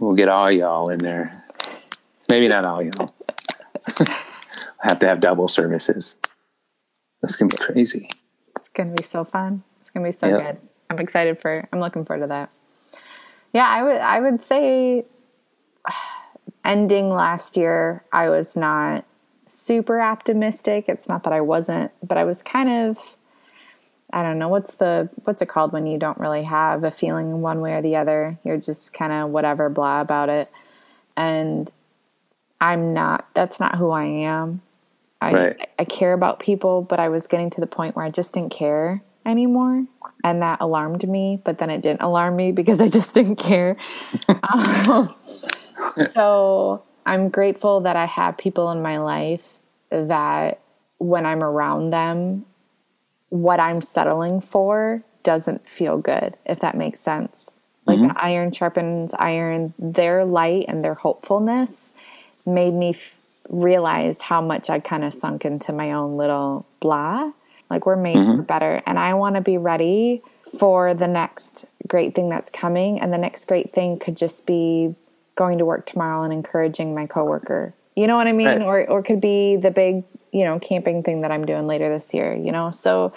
We'll 0.00 0.14
get 0.14 0.28
all 0.28 0.50
y'all 0.50 0.88
in 0.90 0.98
there. 1.00 1.44
Maybe 2.28 2.48
not 2.48 2.64
all 2.64 2.82
y'all. 2.82 3.14
have 4.80 4.98
to 5.00 5.06
have 5.06 5.20
double 5.20 5.48
services. 5.48 6.16
That's 7.20 7.36
gonna 7.36 7.48
be 7.48 7.56
crazy. 7.56 8.10
It's 8.72 8.78
gonna 8.78 8.94
be 8.94 9.02
so 9.02 9.24
fun. 9.24 9.64
It's 9.82 9.90
gonna 9.90 10.06
be 10.06 10.12
so 10.12 10.28
Yeah. 10.28 10.38
good. 10.38 10.58
I'm 10.88 10.98
excited 10.98 11.38
for. 11.42 11.68
I'm 11.72 11.78
looking 11.78 12.06
forward 12.06 12.22
to 12.22 12.26
that. 12.28 12.48
Yeah, 13.52 13.68
I 13.68 13.82
would. 13.82 14.00
I 14.00 14.20
would 14.20 14.42
say, 14.42 15.04
ending 16.64 17.10
last 17.10 17.56
year, 17.58 18.02
I 18.12 18.30
was 18.30 18.56
not 18.56 19.04
super 19.46 20.00
optimistic. 20.00 20.86
It's 20.88 21.06
not 21.06 21.22
that 21.24 21.34
I 21.34 21.42
wasn't, 21.42 21.92
but 22.02 22.16
I 22.16 22.24
was 22.24 22.40
kind 22.42 22.70
of. 22.70 23.16
I 24.10 24.22
don't 24.22 24.38
know 24.38 24.48
what's 24.48 24.74
the 24.76 25.10
what's 25.24 25.42
it 25.42 25.48
called 25.50 25.72
when 25.72 25.86
you 25.86 25.98
don't 25.98 26.18
really 26.18 26.44
have 26.44 26.82
a 26.82 26.90
feeling 26.90 27.42
one 27.42 27.60
way 27.60 27.74
or 27.74 27.82
the 27.82 27.96
other. 27.96 28.38
You're 28.42 28.56
just 28.58 28.94
kind 28.94 29.12
of 29.12 29.30
whatever 29.30 29.68
blah 29.68 30.00
about 30.00 30.30
it, 30.30 30.48
and 31.14 31.70
I'm 32.58 32.94
not. 32.94 33.28
That's 33.34 33.60
not 33.60 33.76
who 33.76 33.90
I 33.90 34.04
am. 34.04 34.62
I 35.22 35.32
Right. 35.32 35.68
I 35.78 35.84
care 35.84 36.12
about 36.12 36.40
people, 36.40 36.82
but 36.82 36.98
I 37.00 37.08
was 37.08 37.26
getting 37.26 37.50
to 37.50 37.60
the 37.60 37.66
point 37.66 37.96
where 37.96 38.04
I 38.04 38.10
just 38.10 38.34
didn't 38.34 38.50
care 38.50 39.02
anymore, 39.24 39.86
and 40.24 40.42
that 40.42 40.60
alarmed 40.60 41.08
me. 41.08 41.40
But 41.44 41.58
then 41.58 41.70
it 41.70 41.80
didn't 41.80 42.02
alarm 42.02 42.36
me 42.36 42.52
because 42.52 42.80
I 42.80 42.88
just 42.88 43.14
didn't 43.14 43.36
care. 43.36 43.76
um, 44.52 45.14
so 46.10 46.84
I'm 47.06 47.28
grateful 47.28 47.80
that 47.82 47.96
I 47.96 48.06
have 48.06 48.36
people 48.36 48.70
in 48.72 48.82
my 48.82 48.98
life 48.98 49.44
that 49.90 50.60
when 50.98 51.26
I'm 51.26 51.42
around 51.42 51.90
them, 51.90 52.46
what 53.28 53.60
I'm 53.60 53.80
settling 53.80 54.40
for 54.40 55.02
doesn't 55.22 55.68
feel 55.68 55.98
good, 55.98 56.36
if 56.44 56.60
that 56.60 56.76
makes 56.76 57.00
sense. 57.00 57.52
Like 57.86 57.98
an 57.98 58.12
iron 58.16 58.52
sharpens 58.52 59.12
iron, 59.18 59.74
their 59.78 60.24
light 60.24 60.66
and 60.68 60.84
their 60.84 60.94
hopefulness 60.94 61.92
made 62.46 62.74
me 62.74 62.90
f- 62.90 63.20
realize 63.52 64.20
how 64.20 64.40
much 64.40 64.68
I 64.68 64.80
kind 64.80 65.04
of 65.04 65.14
sunk 65.14 65.44
into 65.44 65.72
my 65.72 65.92
own 65.92 66.16
little 66.16 66.66
blah. 66.80 67.30
Like 67.70 67.86
we're 67.86 67.96
made 67.96 68.14
for 68.14 68.20
mm-hmm. 68.20 68.42
better, 68.42 68.82
and 68.84 68.98
I 68.98 69.14
want 69.14 69.36
to 69.36 69.40
be 69.40 69.56
ready 69.56 70.22
for 70.58 70.92
the 70.92 71.08
next 71.08 71.64
great 71.86 72.14
thing 72.14 72.28
that's 72.28 72.50
coming. 72.50 73.00
And 73.00 73.12
the 73.12 73.18
next 73.18 73.46
great 73.46 73.72
thing 73.72 73.98
could 73.98 74.16
just 74.16 74.44
be 74.44 74.94
going 75.36 75.58
to 75.58 75.64
work 75.64 75.86
tomorrow 75.86 76.22
and 76.24 76.32
encouraging 76.32 76.94
my 76.94 77.06
coworker. 77.06 77.72
You 77.96 78.06
know 78.06 78.16
what 78.16 78.26
I 78.26 78.32
mean? 78.32 78.46
Right. 78.46 78.62
Or 78.62 78.86
or 78.90 79.02
could 79.02 79.20
be 79.20 79.56
the 79.56 79.70
big, 79.70 80.04
you 80.32 80.44
know, 80.44 80.58
camping 80.58 81.02
thing 81.02 81.22
that 81.22 81.30
I'm 81.30 81.46
doing 81.46 81.66
later 81.66 81.88
this 81.88 82.12
year, 82.12 82.34
you 82.34 82.52
know? 82.52 82.70
So 82.72 83.12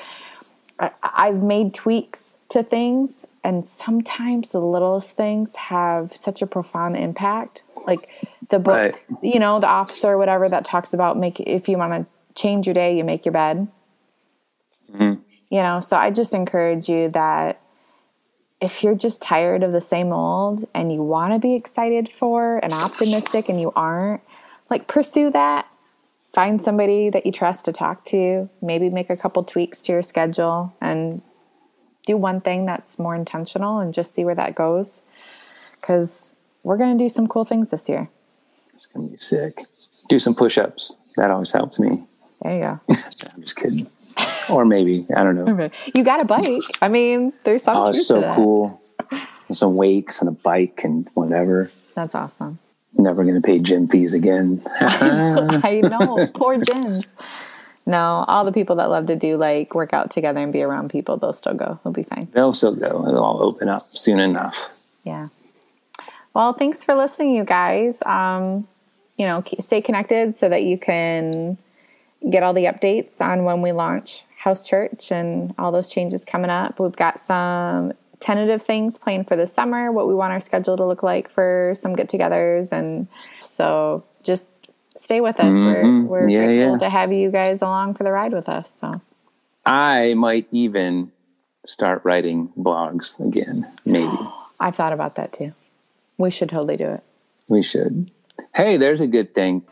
I, 0.80 0.92
I've 1.04 1.44
made 1.44 1.74
tweaks 1.74 2.38
to 2.50 2.64
things, 2.64 3.26
and 3.44 3.66
sometimes 3.68 4.52
the 4.52 4.62
littlest 4.62 5.18
things 5.18 5.56
have 5.56 6.16
such 6.16 6.42
a 6.42 6.48
profound 6.48 6.96
impact. 6.96 7.64
Like 7.86 8.10
the 8.50 8.60
book, 8.60 8.94
Right. 8.94 8.96
you 9.22 9.40
know, 9.40 9.60
the 9.60 9.68
officer 9.68 10.10
or 10.10 10.18
whatever 10.18 10.50
that 10.50 10.66
talks 10.66 10.94
about 10.94 11.18
make 11.18 11.40
if 11.40 11.68
you 11.68 11.78
want 11.78 11.94
to 11.94 12.06
change 12.36 12.68
your 12.68 12.74
day, 12.74 12.98
you 12.98 13.04
make 13.04 13.26
your 13.26 13.34
bed. 13.34 13.68
Mm-hmm. 14.94 15.22
You 15.50 15.62
know, 15.62 15.80
so 15.80 15.96
I 15.96 16.12
just 16.12 16.34
encourage 16.34 16.90
you 16.90 17.10
that 17.10 17.62
if 18.62 18.84
you're 18.84 18.96
just 18.96 19.22
tired 19.22 19.64
of 19.64 19.72
the 19.72 19.82
same 19.82 20.12
old 20.12 20.68
and 20.74 20.92
you 20.92 21.04
want 21.04 21.34
to 21.34 21.40
be 21.40 21.56
excited 21.56 22.10
for 22.12 22.60
and 22.64 22.74
optimistic 22.74 23.50
and 23.50 23.60
you 23.60 23.72
aren't, 23.76 24.22
like 24.70 24.88
pursue 24.88 25.30
that. 25.32 25.68
Find 26.34 26.62
somebody 26.62 27.10
that 27.12 27.26
you 27.26 27.32
trust 27.32 27.66
to 27.66 27.72
talk 27.72 28.04
to, 28.06 28.50
maybe 28.62 28.90
make 28.90 29.10
a 29.10 29.16
couple 29.16 29.44
tweaks 29.44 29.82
to 29.84 29.94
your 29.94 30.04
schedule 30.04 30.74
and 30.82 31.22
do 32.06 32.18
one 32.18 32.42
thing 32.42 32.66
that's 32.66 33.00
more 33.00 33.16
intentional 33.16 33.80
and 33.80 33.94
just 33.94 34.14
see 34.14 34.26
where 34.26 34.36
that 34.36 34.54
goes. 34.56 35.02
Because 35.76 36.36
we're 36.66 36.78
going 36.78 36.98
to 36.98 37.04
do 37.04 37.10
some 37.10 37.28
cool 37.28 37.46
things 37.46 37.70
this 37.70 37.88
year. 37.88 38.10
It's 38.74 38.88
gonna 38.88 39.08
be 39.08 39.18
sick. 39.18 39.62
Do 40.10 40.20
some 40.20 40.36
push-ups. 40.36 40.98
That 41.16 41.32
always 41.32 41.52
helps 41.52 41.80
me. 41.80 42.04
There 42.42 42.54
you 42.54 42.60
go. 42.60 42.80
I'm 43.34 43.42
just 43.42 43.56
kidding. 43.56 43.88
Or 44.50 44.66
maybe 44.66 45.06
I 45.16 45.24
don't 45.24 45.36
know. 45.36 45.70
you 45.94 46.04
got 46.04 46.22
a 46.22 46.26
bike. 46.26 46.62
I 46.82 46.88
mean, 46.90 47.32
there's 47.44 47.64
some 47.64 47.78
Oh, 47.78 47.88
it's 47.88 48.00
to 48.00 48.04
so 48.04 48.34
cool. 48.36 48.82
Some 49.54 49.76
weights 49.76 50.20
and 50.22 50.28
a 50.30 50.32
bike 50.34 50.82
and 50.84 51.08
whatever. 51.14 51.72
That's 51.94 52.16
awesome. 52.16 52.60
Never 52.98 53.24
gonna 53.24 53.42
pay 53.42 53.60
gym 53.60 53.88
fees 53.88 54.14
again. 54.14 54.62
I 54.80 55.82
know. 55.84 56.28
Poor 56.34 56.58
gyms. 56.58 57.06
No, 57.86 58.26
all 58.28 58.44
the 58.44 58.52
people 58.52 58.76
that 58.78 58.90
love 58.90 59.06
to 59.08 59.16
do 59.16 59.38
like 59.38 59.76
work 59.76 59.94
out 59.94 60.10
together 60.12 60.40
and 60.40 60.52
be 60.52 60.64
around 60.64 60.90
people, 60.90 61.18
they'll 61.18 61.34
still 61.34 61.54
go. 61.54 61.80
They'll 61.84 61.94
be 61.94 62.04
fine. 62.04 62.28
They'll 62.34 62.54
still 62.54 62.76
go. 62.76 63.08
It'll 63.08 63.24
all 63.24 63.44
open 63.44 63.70
up 63.70 63.84
soon 63.92 64.20
enough. 64.20 64.58
Yeah. 65.04 65.28
Well, 66.36 66.52
thanks 66.52 66.84
for 66.84 66.96
listening, 66.96 67.34
you 67.34 67.46
guys. 67.46 68.04
Um, 68.06 68.68
you 69.16 69.26
know, 69.26 69.42
stay 69.62 69.82
connected 69.82 70.36
so 70.36 70.50
that 70.50 70.64
you 70.64 70.78
can 70.78 71.58
get 72.30 72.44
all 72.44 72.54
the 72.54 72.66
updates 72.66 73.22
on 73.22 73.46
when 73.46 73.62
we 73.62 73.72
launch 73.72 74.26
House 74.38 74.68
Church 74.68 75.14
and 75.14 75.56
all 75.58 75.72
those 75.72 75.90
changes 75.90 76.26
coming 76.26 76.50
up. 76.50 76.78
We've 76.78 76.96
got 76.96 77.22
some 77.22 77.94
tentative 78.20 78.62
things 78.62 78.98
planned 78.98 79.30
for 79.30 79.38
the 79.38 79.48
summer, 79.48 79.94
what 79.94 80.10
we 80.10 80.14
want 80.14 80.34
our 80.34 80.42
schedule 80.42 80.76
to 80.76 80.86
look 80.86 81.04
like 81.04 81.30
for 81.30 81.74
some 81.78 81.96
get 81.96 82.10
togethers. 82.10 82.74
And 82.74 83.08
so 83.46 84.04
just 84.22 84.54
stay 84.98 85.22
with 85.22 85.40
us. 85.40 85.54
We're, 85.54 86.02
we're 86.04 86.22
Mm-hmm. 86.24 86.30
Yeah, 86.30 86.46
grateful 86.46 86.72
yeah. 86.74 86.78
to 86.80 86.90
have 86.90 87.14
you 87.14 87.32
guys 87.32 87.62
along 87.62 87.94
for 87.94 88.04
the 88.04 88.12
ride 88.12 88.34
with 88.34 88.50
us. 88.50 88.78
So, 88.78 89.00
I 89.66 90.16
might 90.16 90.48
even 90.52 91.14
start 91.66 92.02
writing 92.04 92.52
blogs 92.58 93.26
again. 93.26 93.72
Maybe 93.86 94.12
I've 94.60 94.76
thought 94.76 94.92
about 94.92 95.16
that 95.16 95.32
too. 95.32 95.54
We 96.18 96.32
should 96.32 96.50
totally 96.50 96.78
do 96.78 96.88
it. 96.88 97.04
we 97.50 97.62
should. 97.62 98.12
Hey, 98.56 98.78
there's 98.78 99.02
a 99.02 99.08
good 99.08 99.34
thing 99.36 99.64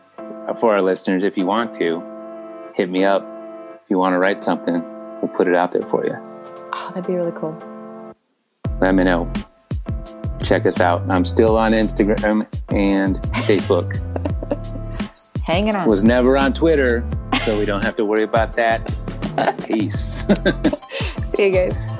for 0.59 0.73
our 0.73 0.81
listeners. 0.81 1.23
If 1.23 1.37
you 1.37 1.45
want 1.45 1.73
to, 1.75 2.03
hit 2.75 2.89
me 2.89 3.03
up. 3.05 3.23
If 3.83 3.89
you 3.89 3.97
want 3.97 4.13
to 4.13 4.19
write 4.19 4.43
something, 4.43 4.81
we'll 5.21 5.31
put 5.35 5.47
it 5.47 5.55
out 5.55 5.71
there 5.71 5.83
for 5.87 6.05
you. 6.05 6.15
Oh, 6.73 6.89
that'd 6.93 7.07
be 7.07 7.13
really 7.13 7.31
cool. 7.31 7.57
Let 8.81 8.95
me 8.95 9.03
know. 9.03 9.31
Check 10.43 10.65
us 10.65 10.79
out. 10.81 11.01
I'm 11.09 11.23
still 11.23 11.57
on 11.57 11.71
Instagram 11.71 12.45
and 12.69 13.15
Facebook. 13.47 13.89
Hanging 15.45 15.75
on. 15.75 15.87
Was 15.87 16.03
never 16.03 16.37
on 16.37 16.53
Twitter, 16.53 17.05
so 17.45 17.57
we 17.57 17.65
don't 17.65 17.83
have 17.83 17.95
to 17.97 18.05
worry 18.05 18.23
about 18.23 18.53
that. 18.53 18.85
Peace. 19.65 20.23
See 21.35 21.45
you 21.47 21.51
guys. 21.51 21.92